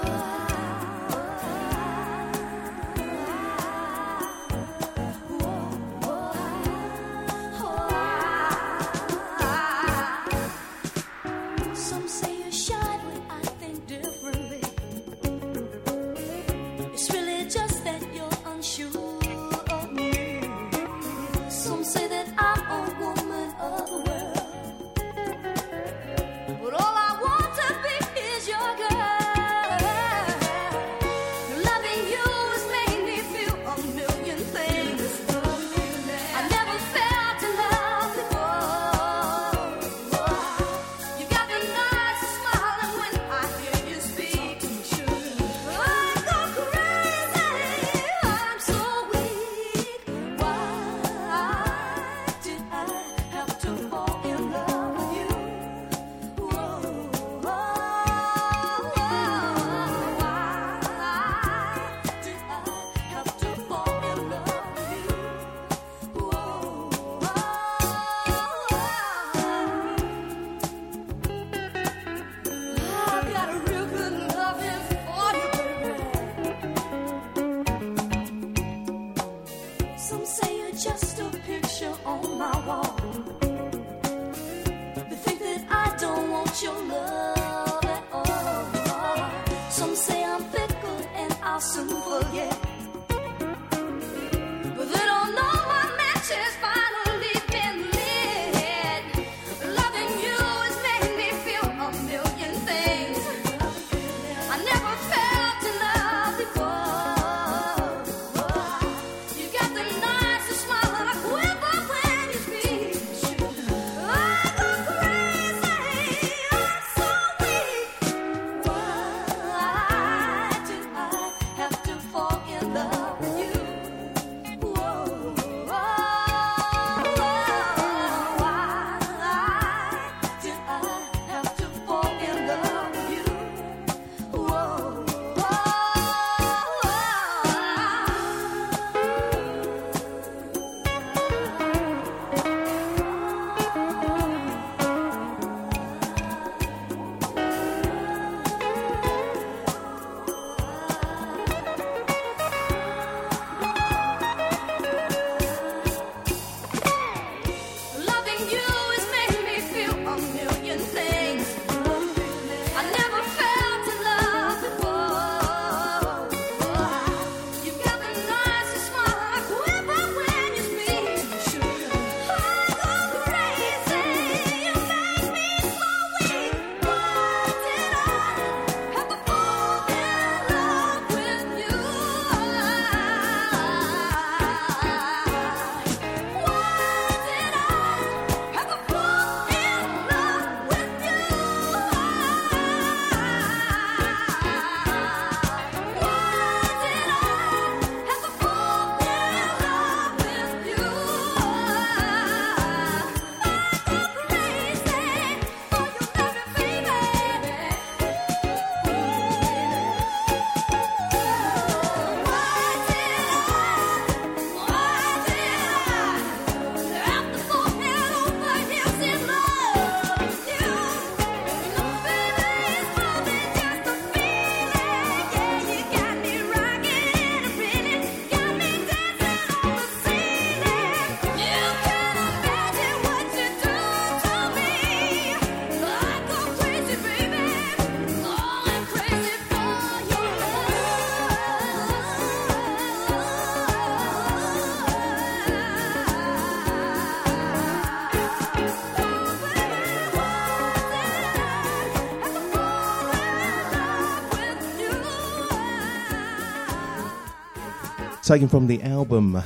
taken 258.23 258.47
from 258.47 258.67
the 258.67 258.81
album 258.83 259.41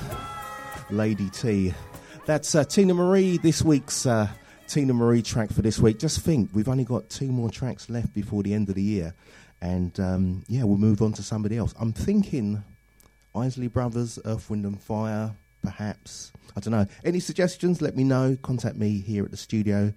Lady 0.90 1.30
T. 1.30 1.74
That's 2.26 2.56
uh, 2.56 2.66
Teena 2.66 2.94
Marie, 2.94 3.38
this 3.38 3.62
week's 3.62 4.06
uh, 4.06 4.28
Teena 4.68 4.94
Marie 4.94 5.22
track 5.22 5.50
for 5.52 5.62
this 5.62 5.80
week. 5.80 5.98
Just 5.98 6.20
think, 6.20 6.50
we've 6.54 6.68
only 6.68 6.84
got 6.84 7.10
two 7.10 7.32
more 7.32 7.50
tracks 7.50 7.90
left 7.90 8.14
before 8.14 8.44
the 8.44 8.54
end 8.54 8.68
of 8.68 8.76
the 8.76 8.82
year. 8.82 9.14
And 9.62 9.98
um, 10.00 10.44
yeah, 10.50 10.66
we'll 10.66 10.78
move 10.78 11.02
on 11.02 11.14
to 11.14 11.24
somebody 11.24 11.58
else. 11.58 11.74
I'm 11.80 11.94
thinking 11.94 12.64
Isley 13.34 13.68
Brothers, 13.68 14.20
Earth, 14.26 14.50
Wind 14.50 14.66
and 14.66 14.80
Fire, 14.82 15.32
perhaps. 15.64 16.34
I 16.58 16.60
don't 16.60 16.74
know. 16.74 16.86
Any 17.06 17.22
suggestions? 17.22 17.82
Let 17.82 17.96
me 17.96 18.04
know. 18.04 18.38
Contact 18.42 18.76
me 18.76 19.00
here 19.00 19.24
at 19.24 19.32
the 19.32 19.38
studio. 19.38 19.94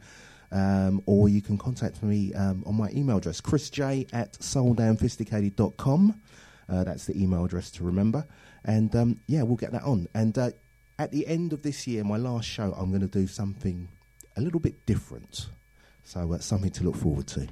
Um, 0.52 1.02
or 1.04 1.28
you 1.28 1.42
can 1.42 1.58
contact 1.58 2.02
me 2.02 2.32
um, 2.32 2.62
on 2.64 2.76
my 2.76 2.90
email 2.90 3.18
address, 3.18 3.40
chrisj 3.40 4.08
at 4.12 4.34
souldamnphisticated.com. 4.34 6.20
Uh, 6.68 6.84
that's 6.84 7.06
the 7.06 7.20
email 7.20 7.44
address 7.44 7.70
to 7.72 7.84
remember. 7.84 8.26
And 8.64 8.94
um, 8.94 9.20
yeah, 9.26 9.42
we'll 9.42 9.56
get 9.56 9.72
that 9.72 9.84
on. 9.84 10.08
And 10.14 10.36
uh, 10.36 10.50
at 10.98 11.12
the 11.12 11.26
end 11.26 11.52
of 11.52 11.62
this 11.62 11.86
year, 11.86 12.04
my 12.04 12.16
last 12.16 12.46
show, 12.48 12.74
I'm 12.76 12.90
going 12.90 13.00
to 13.00 13.06
do 13.06 13.26
something 13.26 13.88
a 14.36 14.40
little 14.40 14.60
bit 14.60 14.84
different. 14.86 15.46
So 16.04 16.26
that's 16.26 16.44
uh, 16.44 16.56
something 16.56 16.70
to 16.72 16.84
look 16.84 16.96
forward 16.96 17.26
to. 17.28 17.48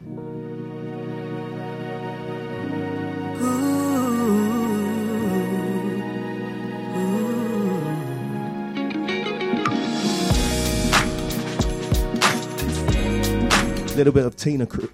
Little 13.97 14.13
bit 14.13 14.27
of 14.27 14.37
Tina 14.37 14.67
Cru- 14.67 14.91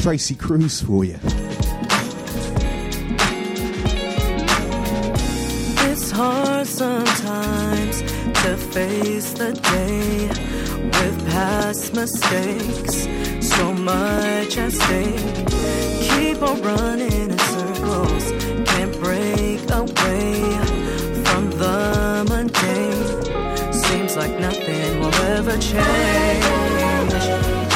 Tracy 0.00 0.34
Cruz 0.34 0.80
for 0.80 1.04
you. 1.04 1.18
Face 8.78 9.32
the 9.32 9.52
day 9.74 10.28
with 10.94 11.16
past 11.30 11.94
mistakes. 11.94 12.96
So 13.54 13.64
much 13.72 14.52
at 14.64 14.72
stake. 14.80 15.46
Keep 16.08 16.38
on 16.48 16.58
running 16.62 17.12
in 17.22 17.38
circles. 17.54 18.24
Can't 18.70 18.94
break 19.04 19.60
away 19.82 20.30
from 21.24 21.44
the 21.62 21.78
mundane. 22.30 23.72
Seems 23.84 24.12
like 24.20 24.34
nothing 24.48 24.90
will 25.00 25.18
ever 25.36 25.56
change. 25.72 27.14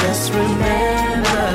Just 0.03 0.25
remember, 0.41 1.47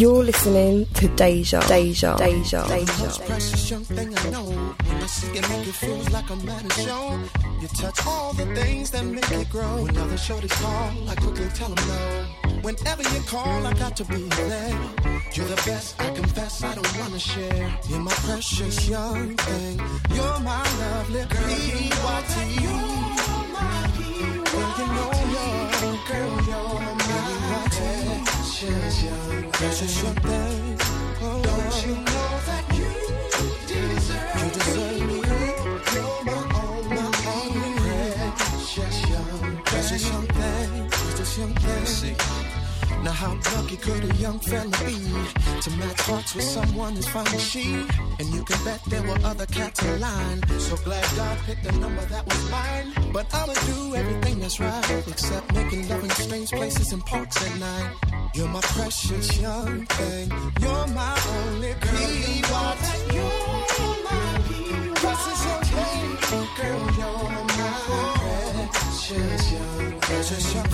You're 0.00 0.24
listening 0.24 0.86
to 0.94 1.08
Deja, 1.08 1.60
Deja, 1.68 2.16
Deja, 2.16 2.66
Deja. 2.66 3.26
precious 3.26 3.70
young 3.70 3.84
thing 3.84 4.16
I 4.16 4.30
know. 4.30 4.44
When 4.46 4.96
I 4.96 5.06
see 5.06 5.26
you, 5.26 5.42
make 5.42 5.68
it 5.68 5.74
feel 5.74 5.98
like 6.10 6.30
I'm 6.30 6.48
at 6.48 6.64
a 6.64 6.80
show. 6.80 7.20
You 7.60 7.68
touch 7.68 8.06
all 8.06 8.32
the 8.32 8.46
things 8.54 8.90
that 8.92 9.04
make 9.04 9.30
it 9.30 9.50
grow. 9.50 9.82
When 9.82 9.94
other 9.98 10.16
shorties 10.16 10.58
call, 10.62 10.90
I 11.06 11.14
quickly 11.16 11.48
tell 11.48 11.68
them 11.68 11.86
no. 11.86 12.60
Whenever 12.62 13.02
you 13.02 13.20
call, 13.28 13.66
I 13.66 13.74
got 13.74 13.94
to 13.96 14.04
be 14.06 14.22
there. 14.40 14.70
You're 15.34 15.44
the 15.44 15.62
best, 15.66 16.00
I 16.00 16.08
confess, 16.14 16.64
I 16.64 16.74
don't 16.76 16.98
wanna 16.98 17.18
share. 17.18 17.78
You're 17.90 18.00
my 18.00 18.12
precious 18.24 18.88
young 18.88 19.36
thing. 19.36 19.78
You're 20.14 20.40
my 20.40 20.64
lovely 20.80 21.24
PYT. 21.28 22.34
Girl, 24.50 24.70
you 24.78 24.86
know 24.96 25.10
you're, 25.34 25.98
girl, 26.08 26.26
you're 26.26 26.36
my 26.36 26.39
precious 28.60 29.04
young, 29.04 29.50
precious. 29.52 30.04
Oh, 30.04 31.42
don't 31.42 31.86
you 31.86 31.94
know 31.94 32.28
that 32.46 32.64
you 32.76 32.88
deserve, 33.66 35.06
me? 35.06 35.20
Precious 38.66 39.08
young, 39.08 39.56
precious 39.64 40.08
young 40.08 40.26
thing, 40.26 40.90
precious 40.90 41.38
young 41.38 41.54
thing. 41.54 42.59
Now 43.02 43.12
how 43.12 43.34
lucky 43.56 43.76
could 43.76 44.04
a 44.04 44.14
young 44.16 44.38
fella 44.40 44.70
be 44.84 44.98
to 45.62 45.70
match 45.78 46.00
hearts 46.02 46.34
with 46.34 46.44
someone 46.44 46.96
as 46.98 47.08
fine 47.08 47.26
as 47.28 47.42
she? 47.42 47.86
And 48.18 48.28
you 48.34 48.44
can 48.44 48.62
bet 48.64 48.80
there 48.88 49.02
were 49.02 49.18
other 49.24 49.46
cats 49.46 49.82
in 49.82 50.00
line. 50.00 50.40
So 50.58 50.76
glad 50.76 51.04
God 51.16 51.38
picked 51.46 51.64
a 51.66 51.72
number 51.78 52.04
that 52.04 52.26
was 52.26 52.50
mine. 52.50 52.92
But 53.12 53.26
I'ma 53.34 53.54
do 53.54 53.94
everything 53.96 54.40
that's 54.40 54.60
right, 54.60 55.04
except 55.08 55.54
making 55.54 55.88
love 55.88 56.04
in 56.04 56.10
strange 56.10 56.50
places 56.50 56.92
and 56.92 57.04
parks 57.06 57.36
at 57.46 57.58
night. 57.58 57.90
You're 58.34 58.48
my 58.48 58.60
precious 58.60 59.40
young 59.40 59.86
thing. 59.86 60.30
You're 60.60 60.86
my 60.88 61.18
only 61.38 61.74
PYT. 61.80 63.14
You're 63.14 63.96
my 64.06 64.92
precious 64.94 65.44
young 65.48 65.64
thing. 65.74 66.10
Girl, 66.56 66.80
you're 66.98 67.30
my 67.32 68.00
precious 68.60 69.52
young, 69.52 70.00
precious 70.00 70.54
young 70.54 70.69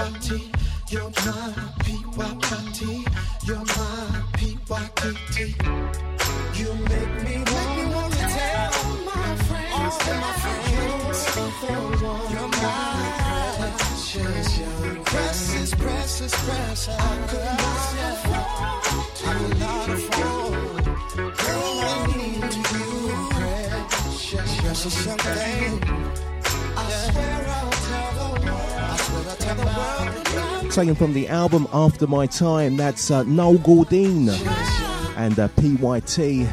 P-P-Y-T. 0.00 0.52
You're 0.88 1.10
my 1.26 1.52
P-Y-T. 1.84 3.06
You're 3.44 3.58
my 3.58 4.22
P-Y-T. 4.34 5.36
You 6.58 6.74
make 6.74 7.14
me 7.24 7.36
want 7.92 8.12
to 8.14 8.18
tell 8.18 8.72
my 9.04 9.36
friends, 9.44 9.72
all 9.74 10.14
my 10.20 10.32
friends, 10.40 11.20
you're 12.32 12.48
my 12.48 12.80
precious 13.58 14.60
precious, 15.04 15.74
precious, 15.74 16.34
precious. 16.44 16.88
I 16.88 17.16
could 17.28 17.44
not 17.60 17.92
afford, 18.08 18.80
I 19.26 19.34
could 19.38 19.58
not 19.60 19.88
afford. 19.90 20.84
Girl, 21.14 21.76
I 21.80 22.06
need 22.16 22.54
you, 22.54 22.88
precious, 23.30 24.50
precious 24.60 24.96
young 25.06 25.18
thing. 25.18 25.72
I 26.76 26.90
swear 26.90 27.46
I'll 27.48 27.69
Taken 30.70 30.94
from 30.94 31.12
the 31.12 31.26
album 31.28 31.66
After 31.72 32.06
My 32.06 32.26
Time, 32.26 32.76
that's 32.76 33.10
uh, 33.10 33.24
Noel 33.24 33.58
Gourdin 33.58 34.28
and 35.16 35.36
uh, 35.38 35.48
PYT. 35.48 36.46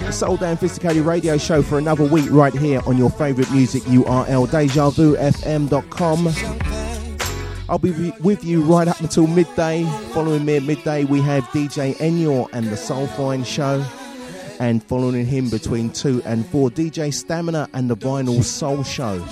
The 0.00 0.12
Soul 0.12 0.36
Damn 0.36 0.56
'Phisticated 0.56 1.04
Radio 1.04 1.38
Show 1.38 1.62
for 1.62 1.78
another 1.78 2.02
week 2.04 2.28
right 2.30 2.52
here 2.52 2.80
on 2.86 2.98
your 2.98 3.10
favourite 3.10 3.50
music 3.52 3.84
URL, 3.84 4.48
DejaVuFM.com. 4.48 6.28
I'll 7.68 7.78
be 7.78 8.12
with 8.20 8.42
you 8.42 8.62
right 8.62 8.88
up 8.88 9.00
until 9.00 9.28
midday. 9.28 9.84
Following 10.12 10.44
me 10.44 10.56
at 10.56 10.64
midday, 10.64 11.04
we 11.04 11.20
have 11.20 11.44
DJ 11.44 11.94
Enyor 11.98 12.48
and 12.52 12.66
the 12.66 12.76
Soul 12.76 13.06
Fine 13.06 13.44
Show. 13.44 13.84
And 14.58 14.82
following 14.82 15.24
him 15.24 15.48
between 15.48 15.90
2 15.90 16.22
and 16.24 16.44
4, 16.46 16.70
DJ 16.70 17.14
Stamina 17.14 17.68
and 17.72 17.88
the 17.88 17.96
Vinyl 17.96 18.42
Soul 18.42 18.82
Show. 18.82 19.24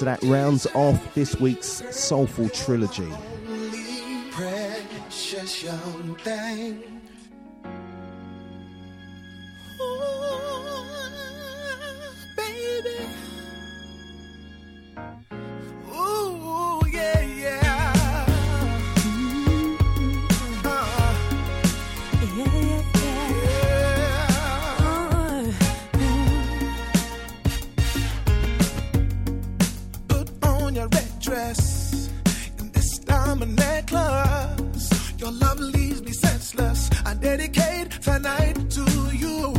So 0.00 0.06
that 0.06 0.22
rounds 0.22 0.66
off 0.72 1.14
this 1.14 1.38
week's 1.38 1.82
Soulful 1.94 2.48
Trilogy. 2.48 3.12
Your 35.30 35.38
love 35.38 35.60
leaves 35.60 36.02
me 36.02 36.10
senseless. 36.10 36.90
I 37.06 37.14
dedicate 37.14 37.88
tonight 38.02 38.68
to 38.70 38.84
you. 39.12 39.54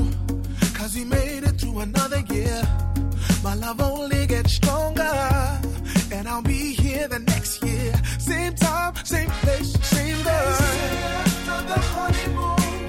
Cause 0.74 0.96
we 0.96 1.06
made 1.06 1.46
it 1.46 1.62
through 1.62 1.80
another 1.80 2.20
year. 2.30 2.62
My 3.42 3.54
love 3.54 3.80
only 3.80 4.28
gets 4.28 4.52
stronger. 4.52 5.14
And 6.12 6.28
I'll 6.28 6.42
be 6.42 6.74
here 6.74 7.08
the 7.08 7.20
next 7.20 7.64
year. 7.64 7.94
Same 8.20 8.54
time, 8.56 8.96
same 9.06 9.30
place, 9.44 9.72
same 9.88 10.22
girl. 10.24 10.58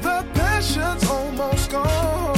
The 0.02 0.26
passion's 0.34 1.08
almost 1.08 1.70
gone. 1.70 2.31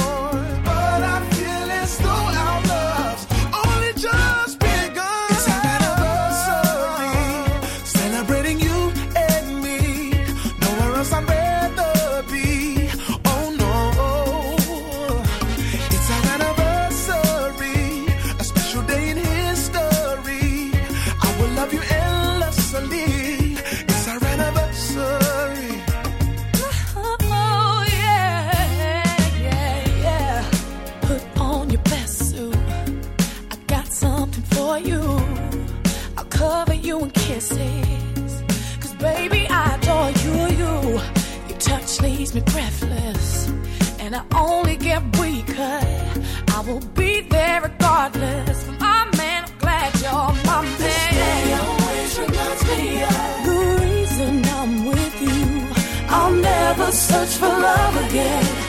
Love 57.65 58.09
again. 58.09 58.64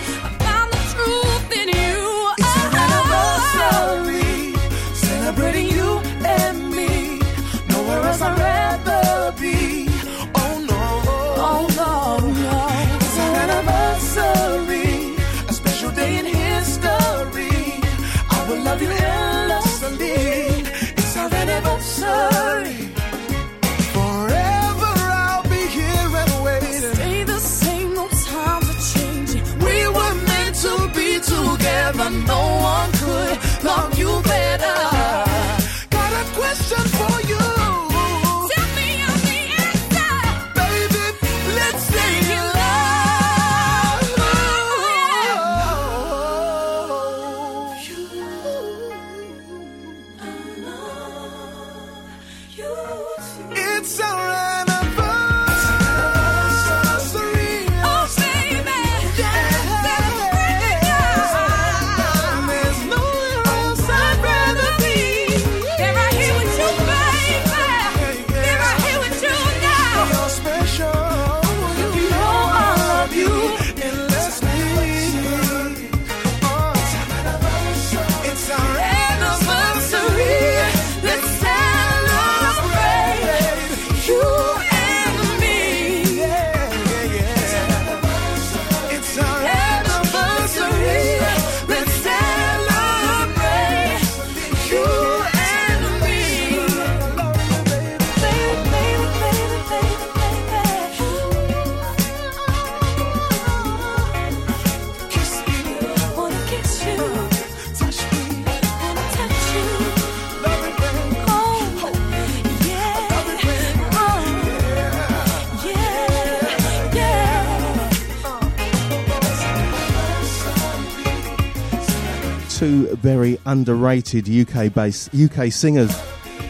Underrated 123.56 124.28
UK 124.28 124.70
based 124.74 125.14
UK 125.14 125.50
singers. 125.50 125.90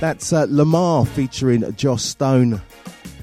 That's 0.01 0.33
uh, 0.33 0.47
Lemar 0.49 1.07
featuring 1.07 1.73
Joss 1.77 2.05
Stone, 2.05 2.61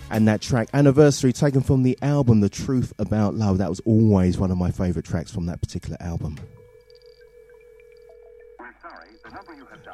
and 0.10 0.26
that 0.26 0.40
track 0.42 0.70
Anniversary 0.74 1.34
taken 1.34 1.60
from 1.60 1.84
the 1.84 1.98
album 2.02 2.40
The 2.40 2.48
Truth 2.48 2.94
About 2.98 3.36
Love. 3.36 3.58
That 3.58 3.70
was 3.70 3.82
always 3.82 4.38
one 4.38 4.52
of 4.52 4.58
my 4.58 4.72
favourite 4.72 5.06
tracks 5.06 5.32
from 5.32 5.48
that 5.48 5.60
particular 5.60 5.98
album. 6.00 6.38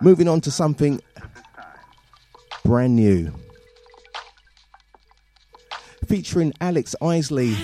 Moving 0.02 0.28
on 0.28 0.40
to 0.42 0.52
something 0.52 1.02
brand 2.64 2.96
new. 2.96 3.34
Featuring 6.06 6.54
Alex 6.62 6.96
Isley. 7.02 7.56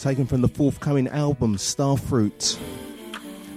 Taken 0.00 0.26
from 0.26 0.40
the 0.40 0.48
forthcoming 0.48 1.06
album 1.08 1.56
Starfruit. 1.56 2.58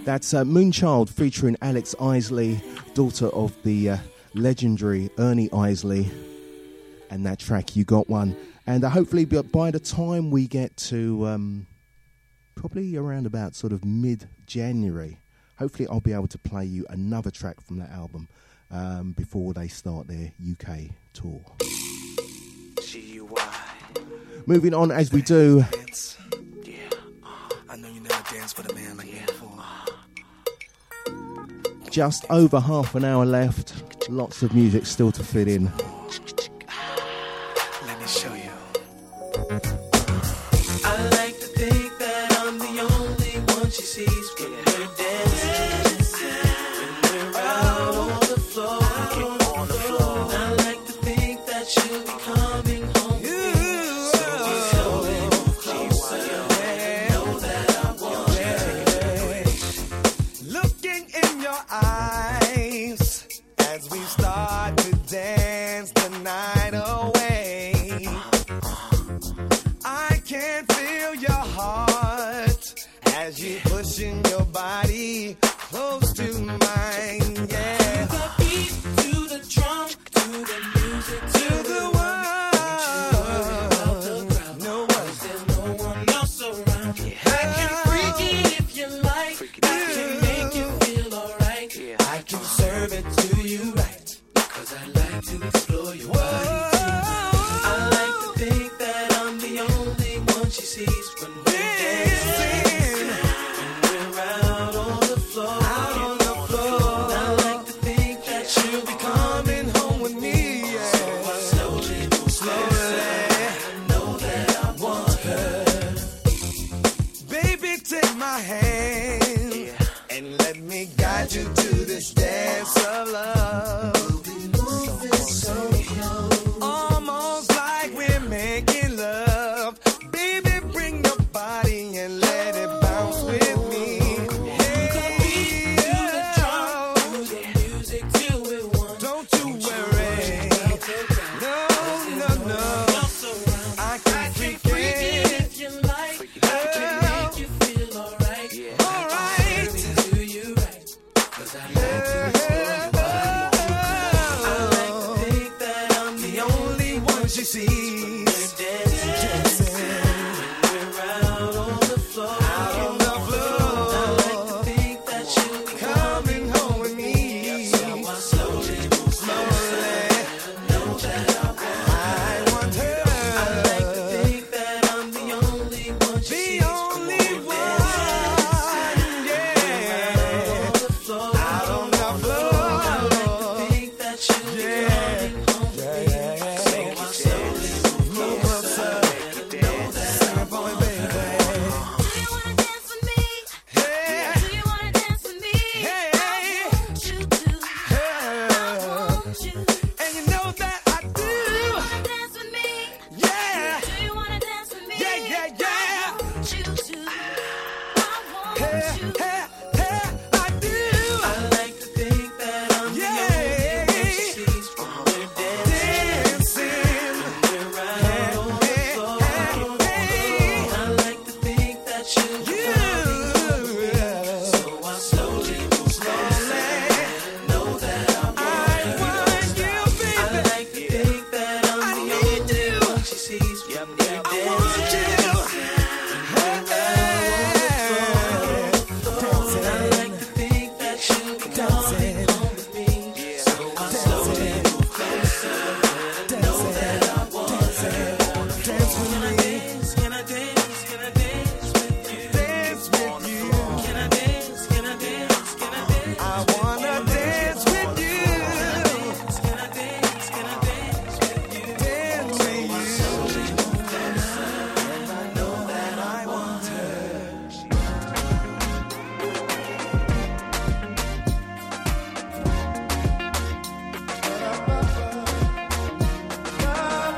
That's 0.03 0.33
uh, 0.33 0.43
Moonchild 0.43 1.09
featuring 1.09 1.55
Alex 1.61 1.95
Isley, 2.01 2.61
daughter 2.93 3.27
of 3.27 3.53
the 3.63 3.91
uh, 3.91 3.97
legendary 4.33 5.09
Ernie 5.17 5.49
Isley, 5.53 6.11
and 7.09 7.25
that 7.25 7.39
track 7.39 7.75
You 7.77 7.85
Got 7.85 8.09
One. 8.09 8.35
And 8.67 8.83
uh, 8.83 8.89
hopefully, 8.89 9.23
by- 9.25 9.41
by 9.43 9.71
the 9.71 9.79
time 9.79 10.31
we 10.31 10.47
get 10.47 10.75
to 10.77 11.25
um, 11.27 11.65
probably 12.55 12.97
around 12.97 13.25
about 13.25 13.55
sort 13.55 13.71
of 13.71 13.85
mid 13.85 14.27
January, 14.45 15.19
hopefully, 15.57 15.87
I'll 15.89 16.01
be 16.01 16.11
able 16.13 16.27
to 16.27 16.37
play 16.37 16.65
you 16.65 16.85
another 16.89 17.31
track 17.31 17.61
from 17.61 17.79
that 17.79 17.91
album 17.91 18.27
um, 18.69 19.13
before 19.13 19.53
they 19.53 19.69
start 19.69 20.07
their 20.07 20.31
UK 20.51 20.89
tour. 21.13 21.41
Moving 24.45 24.73
on 24.73 24.91
as 24.91 25.13
we 25.13 25.21
do. 25.21 25.63
I 25.63 25.69
know 25.71 26.12
you 28.57 28.63
never 28.63 28.63
danced 28.63 28.63
for 28.63 28.63
the 28.63 28.73
man 28.73 28.97
like 28.97 29.07
me 29.07 29.21
before. 29.25 29.63
Just 31.89 32.25
over 32.29 32.59
half 32.59 32.95
an 32.95 33.05
hour 33.05 33.25
left. 33.25 33.73
Lots 34.09 34.43
of 34.43 34.53
music 34.53 34.85
still 34.85 35.11
to 35.11 35.23
fit 35.23 35.47
in. 35.47 35.71
Let 37.85 37.99
me 37.99 38.07
show 38.07 38.33
you. 38.33 38.51
I 40.85 41.09
like 41.11 41.39
to 41.39 41.47
think 41.47 41.97
that 41.99 42.35
I'm 42.39 42.59
the 42.59 42.81
only 42.81 43.53
one 43.53 43.69
she 43.71 43.83
sees 43.83 44.31
when 44.39 44.51
we're 44.51 44.87
dancing. 44.97 46.29
When 46.79 47.31
we're 47.31 47.39
out 47.39 47.95
on 47.95 48.19
the 48.21 48.39
floor. 48.39 48.83
on 49.57 49.67
the 49.67 49.73
floor. 49.73 50.27
I 50.31 50.53
like 50.65 50.85
to 50.85 50.93
think 50.93 51.45
that 51.45 51.67
she'll 51.67 52.01
be 52.01 52.42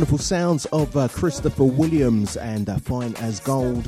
wonderful 0.00 0.16
sounds 0.16 0.64
of 0.72 0.96
uh, 0.96 1.08
Christopher 1.08 1.64
Williams 1.64 2.38
and 2.38 2.70
uh, 2.70 2.78
Fine 2.78 3.14
as 3.16 3.38
Gold. 3.38 3.82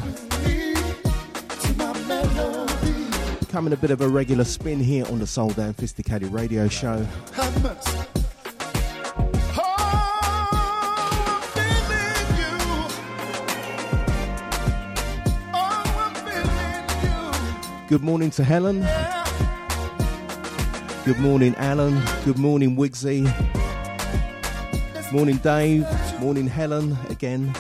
Becoming 3.41 3.73
a 3.73 3.79
bit 3.79 3.91
of 3.91 4.03
a 4.03 4.09
regular 4.11 4.45
spin 4.45 4.79
here 4.79 5.07
on 5.07 5.21
the 5.21 5.27
Soul 5.27 5.49
Damn 5.49 5.73
'Phisticated 5.73 6.31
radio 6.31 6.69
show. 6.69 7.07
Good 17.89 18.03
morning 18.03 18.29
to 18.33 18.45
Helen. 18.45 18.87
Good 21.07 21.19
morning, 21.21 21.55
Alan. 21.57 22.03
Good 22.27 22.37
morning, 22.37 22.77
Wigsy. 22.77 23.25
Morning, 25.13 25.37
Dave. 25.37 25.87
Morning, 26.23 26.47
Helen, 26.47 26.97
again. 27.11 27.53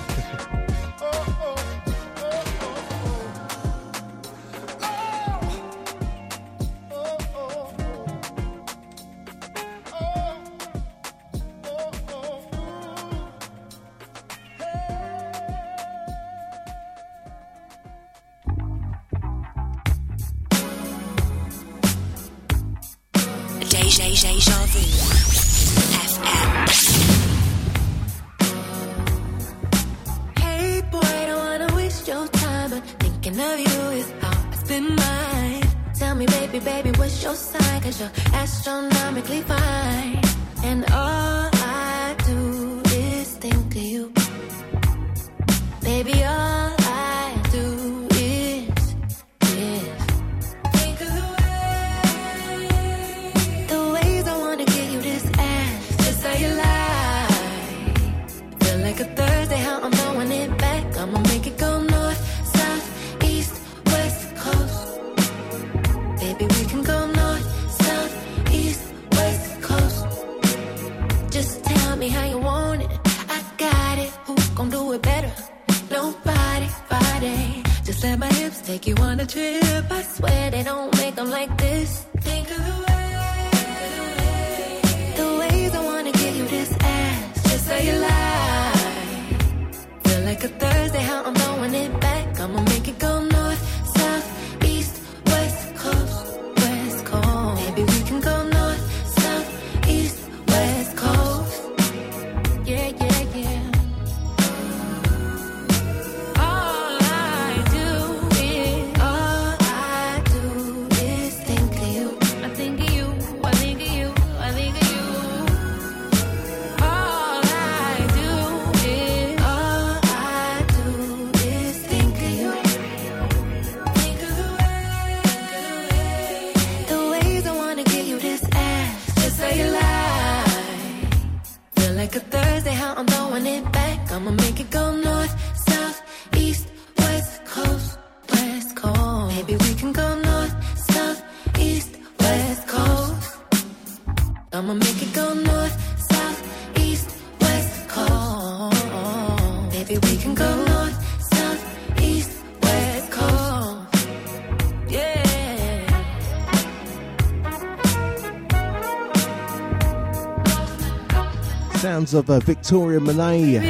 sounds 161.93 162.15
of 162.15 162.31
uh, 162.31 162.41
Victoria 162.41 162.99
Monét 162.99 163.61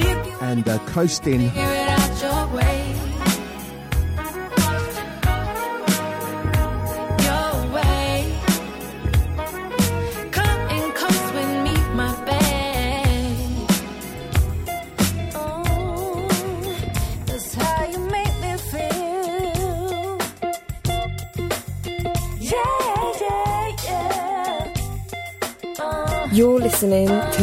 and 0.43 0.69
uh, 0.69 0.79
Coasting. 0.87 1.51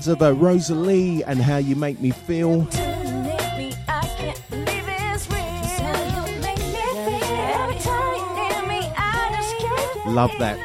Sounds 0.00 0.08
of 0.08 0.22
uh, 0.22 0.32
Roselie 0.32 1.22
and 1.26 1.42
How 1.42 1.58
You 1.58 1.76
Make 1.76 2.00
Me 2.00 2.10
Feel. 2.10 2.60
Love 10.06 10.30
that. 10.38 10.58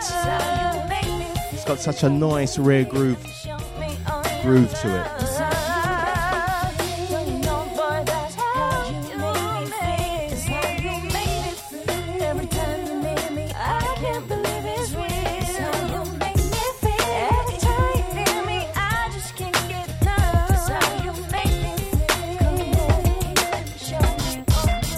It's 1.51 1.65
got 1.65 1.79
such 1.79 2.03
a 2.03 2.09
nice 2.09 2.57
rare 2.57 2.85
groove 2.85 3.21
groove 4.41 4.73
to 4.79 5.01
it. 5.01 5.34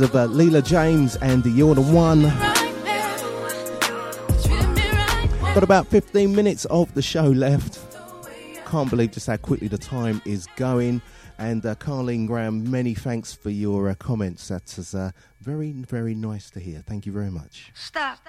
Sounds 0.00 0.14
of 0.14 0.16
uh, 0.16 0.26
Leela 0.28 0.64
James 0.66 1.16
and 1.16 1.42
the 1.42 1.50
You're 1.50 1.74
the 1.74 1.82
One. 1.82 2.22
Got 5.52 5.62
about 5.62 5.88
15 5.88 6.34
minutes 6.34 6.64
of 6.66 6.94
the 6.94 7.02
show 7.02 7.26
left. 7.26 7.78
Can't 8.64 8.88
believe 8.88 9.10
just 9.10 9.26
how 9.26 9.36
quickly 9.36 9.68
the 9.68 9.76
time 9.76 10.22
is 10.24 10.46
going. 10.56 11.02
And 11.36 11.66
uh, 11.66 11.74
Carleen 11.74 12.26
Graham, 12.26 12.70
many 12.70 12.94
thanks 12.94 13.34
for 13.34 13.50
your 13.50 13.90
uh, 13.90 13.94
comments. 13.94 14.48
That 14.48 14.78
is 14.78 14.94
uh, 14.94 15.10
very, 15.42 15.72
very 15.72 16.14
nice 16.14 16.48
to 16.52 16.60
hear. 16.60 16.82
Thank 16.86 17.04
you 17.04 17.12
very 17.12 17.30
much. 17.30 17.70
Stop. 17.74 18.20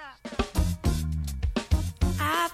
I've 2.20 2.52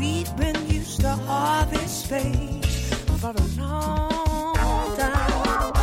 We've 0.00 0.34
been 0.36 0.56
used 0.66 1.02
to 1.02 1.10
all 1.28 1.66
this 1.66 2.04
space 2.04 2.94
for 3.20 3.32
a 3.32 3.42
long 3.60 4.96
time. 4.96 5.74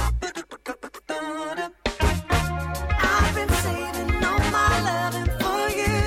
I've 2.97 3.35
been 3.35 3.49
saving 3.49 4.23
all 4.25 4.39
my 4.49 4.73
loving 4.89 5.29
for 5.37 5.69
you. 5.69 6.01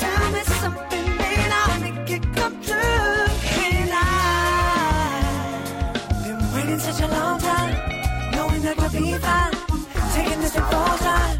Tell 0.00 0.30
me 0.32 0.40
something 0.62 1.08
and 1.28 1.52
I'll 1.52 1.80
make 1.80 2.10
it 2.10 2.22
come 2.34 2.56
true. 2.62 3.26
I've 3.92 5.22
been 6.24 6.40
waiting 6.54 6.78
such 6.78 7.02
a 7.02 7.08
long 7.08 7.38
time, 7.38 7.74
knowing 8.32 8.62
be 8.88 9.12
fine. 9.18 9.54
Taking 10.14 10.40
this 10.40 10.56
time. 11.00 11.38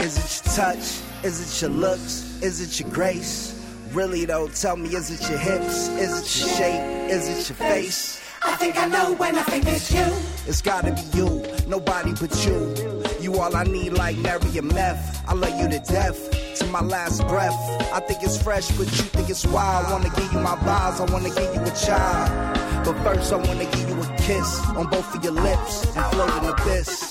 Is 0.00 0.18
it 0.18 0.30
your 0.34 0.54
touch? 0.56 0.84
Is 1.22 1.36
it 1.40 1.62
your 1.62 1.70
looks? 1.70 2.29
Is 2.42 2.60
it 2.60 2.80
your 2.80 2.88
grace? 2.90 3.54
Really 3.92 4.24
though, 4.24 4.48
tell 4.48 4.76
me, 4.76 4.90
is 4.94 5.10
it 5.10 5.28
your 5.28 5.38
hips? 5.38 5.88
Is 5.88 6.10
it 6.18 6.40
your 6.40 6.56
shape? 6.56 7.10
Is 7.10 7.28
it 7.28 7.48
your 7.48 7.56
face? 7.68 8.20
I 8.42 8.56
think 8.56 8.78
I 8.78 8.86
know 8.86 9.12
when 9.14 9.36
I 9.36 9.42
think 9.42 9.66
it's 9.66 9.92
you. 9.92 10.06
It's 10.46 10.62
gotta 10.62 10.92
be 10.92 11.02
you, 11.18 11.44
nobody 11.66 12.12
but 12.14 12.32
you. 12.46 12.74
You 13.20 13.38
all 13.38 13.54
I 13.54 13.64
need 13.64 13.92
like 13.92 14.16
Mary 14.16 14.56
and 14.56 14.72
meth. 14.72 15.22
I 15.28 15.34
love 15.34 15.58
you 15.60 15.68
to 15.68 15.78
death. 15.80 16.30
to 16.60 16.66
my 16.66 16.80
last 16.80 17.26
breath. 17.28 17.54
I 17.92 18.00
think 18.00 18.22
it's 18.22 18.40
fresh, 18.42 18.68
but 18.72 18.86
you 18.86 19.04
think 19.14 19.28
it's 19.28 19.46
wild. 19.46 19.86
I 19.86 19.92
wanna 19.92 20.10
give 20.16 20.32
you 20.32 20.40
my 20.40 20.56
vibes, 20.56 21.00
I 21.00 21.12
wanna 21.12 21.28
give 21.28 21.54
you 21.54 21.60
a 21.60 21.74
child. 21.76 22.84
But 22.84 23.02
first, 23.02 23.32
I 23.32 23.36
wanna 23.36 23.64
give 23.66 23.88
you 23.88 24.00
a 24.00 24.16
kiss 24.18 24.60
on 24.70 24.86
both 24.88 25.14
of 25.14 25.22
your 25.22 25.34
lips 25.34 25.84
and 25.96 26.06
float 26.12 26.30
an 26.30 26.48
abyss. 26.50 27.09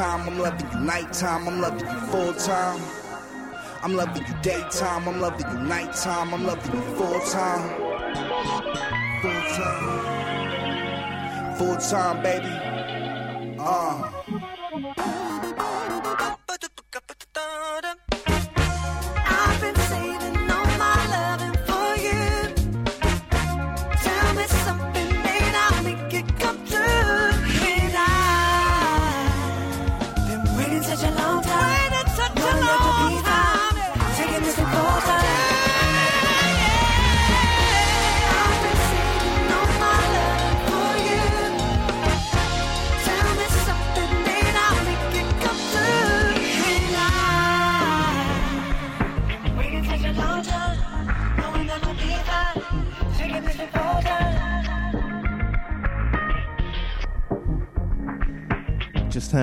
I'm 0.00 0.38
loving 0.38 0.70
you 0.72 0.78
nighttime, 0.80 1.48
I'm 1.48 1.60
loving 1.60 1.80
you 1.80 2.00
full 2.06 2.32
time. 2.34 2.80
I'm 3.82 3.94
loving 3.94 4.24
you 4.26 4.34
daytime, 4.42 5.08
I'm 5.08 5.20
loving 5.20 5.46
you 5.50 5.58
nighttime, 5.66 6.34
I'm 6.34 6.44
loving 6.46 6.74
you 6.74 6.82
full 6.96 7.20
time. 7.20 7.68
Full 9.22 9.42
time. 9.56 9.84
Full 11.56 11.76
time, 11.76 12.22
baby. 12.22 12.48
Uh. 13.58 14.37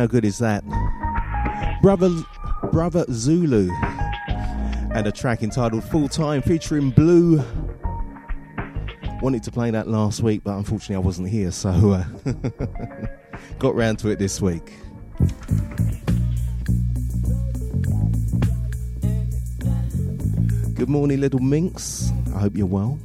How 0.06 0.10
good 0.10 0.24
is 0.24 0.38
that? 0.38 0.64
Brother, 1.82 2.12
Brother 2.72 3.06
Zulu, 3.12 3.72
and 4.94 5.08
a 5.08 5.12
track 5.12 5.42
entitled 5.42 5.84
Full 5.86 6.08
Time 6.08 6.44
featuring 6.44 6.92
Blu. 6.92 7.44
Wanted 9.24 9.42
to 9.42 9.52
play 9.52 9.72
that 9.72 9.88
last 9.88 10.22
week, 10.22 10.42
but 10.44 10.58
unfortunately 10.58 10.98
I 10.98 11.00
wasn't 11.00 11.30
here, 11.30 11.50
so 11.50 11.70
uh, 11.72 12.04
got 13.58 13.74
round 13.74 13.98
to 13.98 14.10
it 14.10 14.20
this 14.20 14.40
week. 14.40 14.74
Good 20.76 20.88
morning, 20.88 21.20
little 21.20 21.40
minx. 21.40 22.12
I 22.36 22.42
hope 22.42 22.56
you're 22.56 22.68
well. 22.68 23.00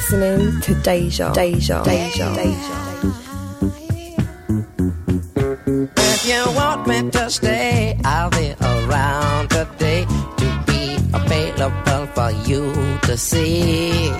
Listening 0.00 0.60
to 0.62 0.74
Deja, 0.76 1.30
Deja, 1.34 1.82
Deja, 1.82 2.34
Deja. 2.34 2.76
If 5.96 6.26
you 6.26 6.42
want 6.56 6.86
me 6.86 7.10
to 7.10 7.28
stay, 7.28 8.00
I'll 8.04 8.30
be 8.30 8.54
around 8.62 9.50
today 9.50 10.06
to 10.38 10.64
be 10.66 10.96
available 11.12 12.06
for 12.14 12.30
you 12.48 12.72
to 13.02 13.16
see. 13.16 14.10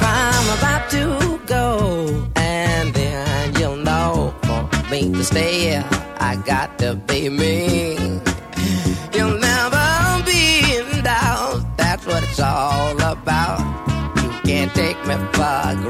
I'm 0.00 0.58
about 0.58 0.88
to 0.90 1.40
go, 1.46 2.30
and 2.36 2.94
then 2.94 3.54
you'll 3.58 3.76
know 3.76 4.32
for 4.44 4.90
me 4.90 5.10
to 5.12 5.24
stay. 5.24 5.82
I 6.20 6.36
got 6.46 6.78
to 6.78 6.94
be 6.94 7.28
me. 7.28 7.91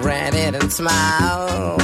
For 0.03 0.09
granted 0.09 0.55
and 0.55 0.73
smile. 0.73 1.79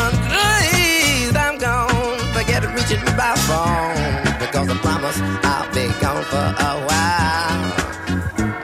On 0.00 0.12
days 0.12 1.34
I'm 1.36 1.58
gone. 1.58 2.18
Forget 2.34 2.62
reaching 2.74 3.04
by 3.16 3.34
phone 3.48 4.38
because 4.38 4.68
I 4.68 4.76
promise 4.82 5.18
I'll 5.44 5.68
be 5.74 5.86
gone 6.00 6.24
for 6.24 6.46
a 6.70 6.74
while. 6.88 7.72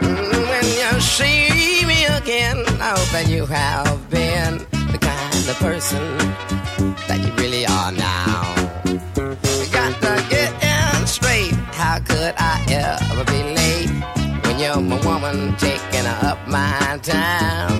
Mm, 0.01 0.49
When 0.51 0.65
you 0.65 1.01
see 1.01 1.85
me 1.87 2.05
again, 2.07 2.59
I 2.81 2.91
hope 2.97 3.11
that 3.13 3.27
you 3.29 3.47
have 3.47 4.11
been 4.11 4.59
the 4.93 4.99
kind 4.99 5.49
of 5.49 5.57
person 5.59 6.05
that 7.09 7.19
you 7.25 7.33
really 7.43 7.67
are 7.67 7.93
now. 7.93 8.55
You 8.85 9.67
got 9.73 9.95
to 10.03 10.27
get 10.31 10.53
in 10.63 11.07
straight. 11.07 11.55
How 11.75 11.99
could 12.01 12.35
I 12.39 12.65
ever 12.71 13.25
be 13.25 13.43
late 13.59 13.91
when 14.45 14.59
you're 14.59 14.81
my 14.81 15.01
woman 15.05 15.57
taking 15.57 16.07
up 16.07 16.39
my 16.49 16.99
time? 17.03 17.74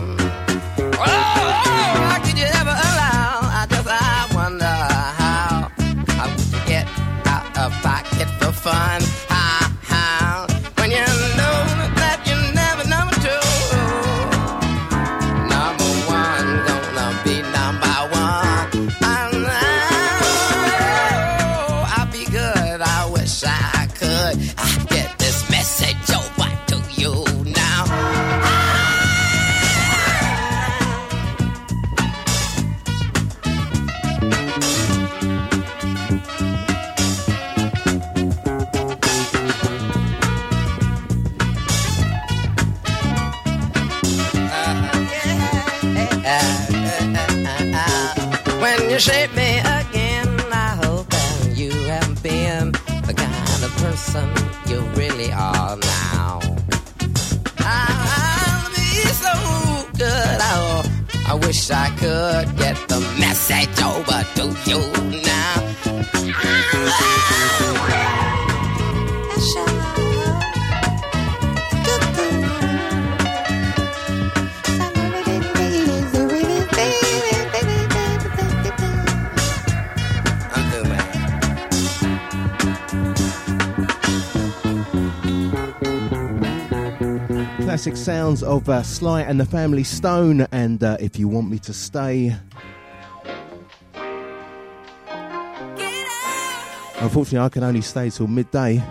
I 61.27 61.35
wish 61.35 61.71
I 61.71 61.89
could 61.91 62.57
get 62.59 62.77
the 62.89 63.01
message 63.19 63.83
over 63.83 64.23
to 64.37 64.45
you 64.71 64.94
sounds 87.93 88.43
of 88.43 88.67
uh, 88.71 88.83
Sly 88.83 89.21
and 89.21 89.39
the 89.39 89.45
Family 89.45 89.85
Stone, 89.85 90.47
and 90.51 90.83
uh, 90.83 90.97
if 91.01 91.19
you 91.19 91.29
want 91.29 91.51
me 91.51 91.59
to 91.59 91.75
stay. 91.75 92.35
Unfortunately, 96.97 97.41
I 97.41 97.51
can 97.51 97.63
only 97.63 97.83
stay 97.83 98.09
till 98.09 98.27
midday. 98.27 98.83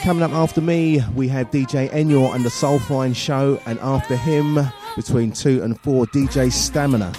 Coming 0.00 0.22
up 0.22 0.32
after 0.32 0.60
me, 0.60 1.02
we 1.14 1.28
have 1.28 1.50
DJ 1.50 1.88
Enyo 1.90 2.34
and 2.34 2.44
the 2.44 2.50
Soulfine 2.50 3.16
Show, 3.16 3.58
and 3.64 3.78
after 3.80 4.14
him, 4.14 4.58
between 4.96 5.32
2 5.32 5.62
and 5.62 5.80
4, 5.80 6.06
DJ 6.08 6.52
Stamina. 6.52 7.12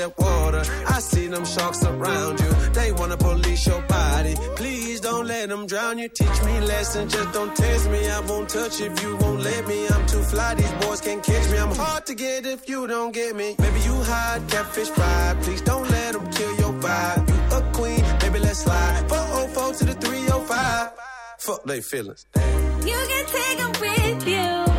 that 0.00 0.18
water. 0.18 0.62
I 0.86 0.98
see 1.00 1.26
them 1.26 1.44
sharks 1.44 1.82
around 1.84 2.40
you. 2.40 2.52
They 2.78 2.92
wanna 2.92 3.16
police 3.16 3.66
your 3.66 3.82
body. 3.82 4.34
Please 4.56 5.00
don't 5.00 5.26
let 5.26 5.48
them 5.48 5.66
drown 5.66 5.98
you. 5.98 6.08
Teach 6.08 6.38
me 6.48 6.60
lessons, 6.60 7.12
just 7.12 7.32
don't 7.32 7.54
test 7.54 7.90
me. 7.90 8.08
I 8.08 8.20
won't 8.20 8.48
touch 8.48 8.80
if 8.80 9.02
you 9.02 9.16
won't 9.16 9.40
let 9.40 9.66
me. 9.68 9.88
I'm 9.88 10.06
too 10.06 10.22
fly, 10.22 10.54
these 10.54 10.72
boys 10.82 11.00
can't 11.00 11.22
catch 11.22 11.50
me. 11.50 11.58
I'm 11.58 11.74
hard 11.74 12.06
to 12.06 12.14
get 12.14 12.46
if 12.46 12.68
you 12.68 12.86
don't 12.86 13.12
get 13.12 13.36
me. 13.36 13.54
Maybe 13.58 13.80
you 13.80 13.96
hide 14.12 14.42
catfish 14.48 14.90
pride. 14.90 15.36
Please 15.42 15.62
don't 15.62 15.88
let 15.90 16.12
them 16.14 16.26
kill 16.30 16.54
your 16.62 16.74
vibe. 16.84 17.28
You 17.30 17.38
a 17.58 17.60
queen, 17.72 18.02
baby 18.20 18.38
let's 18.38 18.60
slide. 18.60 19.08
404 19.08 19.72
to 19.78 19.84
the 19.84 19.94
305. 19.94 20.90
Fuck 21.38 21.64
they 21.64 21.80
feelings. 21.80 22.26
You 22.90 22.98
can 23.10 23.24
take 23.26 23.56
them 23.58 23.72
with 23.80 24.28
you. 24.28 24.69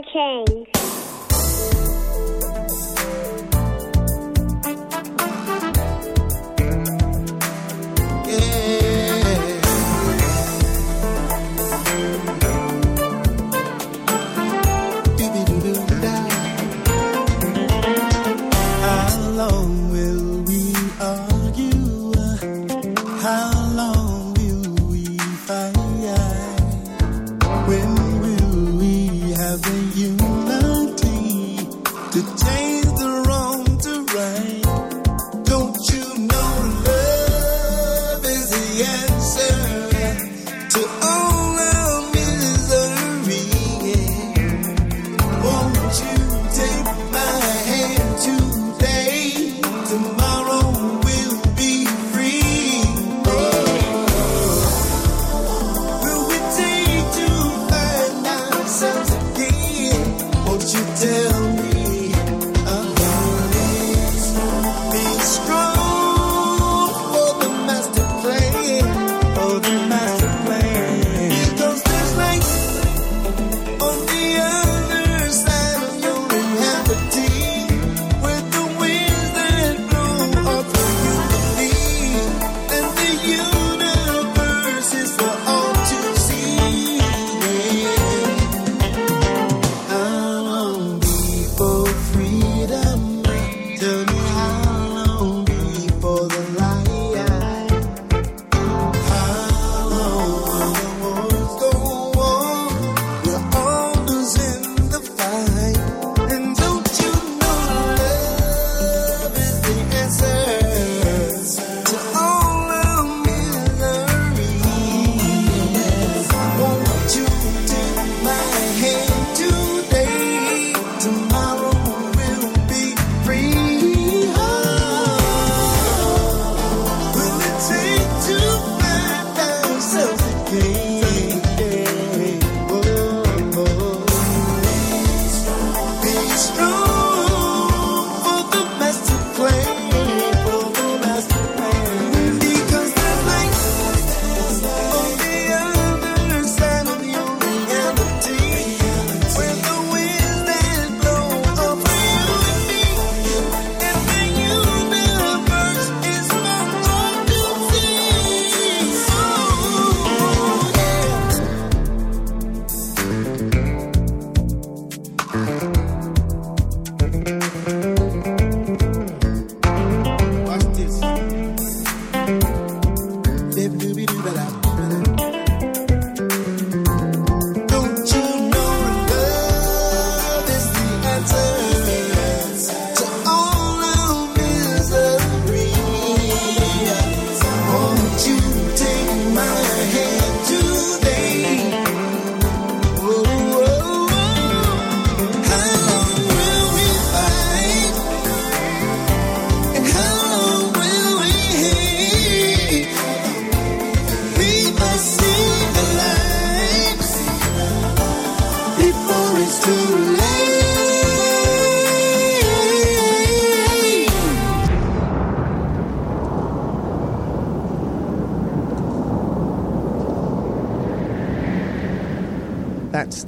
your. 0.00 0.61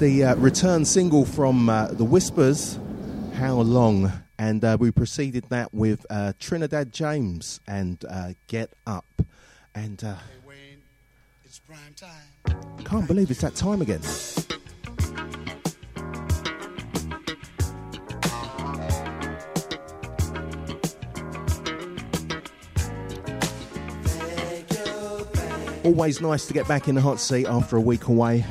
The 0.04 0.22
uh, 0.22 0.34
return 0.36 0.84
single 0.84 1.24
from 1.24 1.70
uh, 1.70 1.86
The 1.86 2.04
Whispers, 2.04 2.78
How 3.36 3.54
Long? 3.54 4.12
And 4.38 4.62
uh, 4.62 4.76
we 4.78 4.90
preceded 4.90 5.44
that 5.48 5.72
with 5.72 6.04
uh, 6.10 6.34
Trinidad 6.38 6.92
James 6.92 7.58
and 7.66 8.04
uh, 8.10 8.34
Get 8.46 8.70
Up. 8.86 9.06
And 9.74 10.04
uh, 10.04 10.16
It's 11.42 11.58
prime 11.58 11.94
time. 11.96 12.84
can't 12.84 13.08
believe 13.08 13.30
it's 13.30 13.40
that 13.40 13.54
time 13.54 13.80
again. 13.80 14.02
Always 25.82 26.20
nice 26.20 26.46
to 26.46 26.52
get 26.52 26.68
back 26.68 26.88
in 26.88 26.94
the 26.94 27.00
hot 27.00 27.18
seat 27.20 27.46
after 27.46 27.78
a 27.78 27.80
week 27.80 28.08
away. 28.08 28.44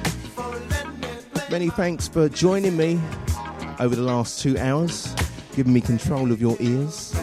Many 1.53 1.69
thanks 1.69 2.07
for 2.07 2.27
joining 2.30 2.75
me 2.75 2.99
over 3.80 3.95
the 3.95 4.01
last 4.01 4.41
two 4.41 4.57
hours, 4.57 5.13
giving 5.55 5.71
me 5.71 5.81
control 5.81 6.31
of 6.31 6.41
your 6.41 6.57
ears. 6.59 7.13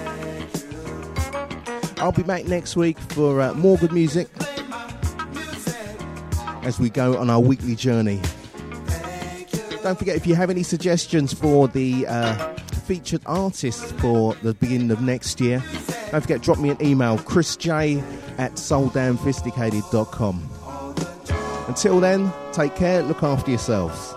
I'll 1.96 2.12
be 2.12 2.22
back 2.22 2.44
next 2.44 2.76
week 2.76 2.96
for 2.96 3.40
uh, 3.40 3.54
more 3.54 3.76
good 3.78 3.90
music 3.90 4.28
as 6.62 6.78
we 6.78 6.90
go 6.90 7.18
on 7.18 7.28
our 7.28 7.40
weekly 7.40 7.74
journey. 7.74 8.20
Don't 9.82 9.98
forget 9.98 10.14
if 10.14 10.28
you 10.28 10.36
have 10.36 10.48
any 10.48 10.62
suggestions 10.62 11.32
for 11.32 11.66
the 11.66 12.06
uh, 12.06 12.54
featured 12.86 13.22
artists 13.26 13.90
for 14.00 14.34
the 14.44 14.54
beginning 14.54 14.92
of 14.92 15.00
next 15.00 15.40
year, 15.40 15.60
don't 16.12 16.20
forget 16.20 16.40
drop 16.40 16.60
me 16.60 16.70
an 16.70 16.80
email 16.80 17.18
chrisj 17.18 18.00
at 18.38 18.52
souldamnphisticated.com. 18.52 20.50
Until 21.66 21.98
then, 21.98 22.32
take 22.52 22.76
care, 22.76 23.02
look 23.02 23.24
after 23.24 23.50
yourselves. 23.50 24.14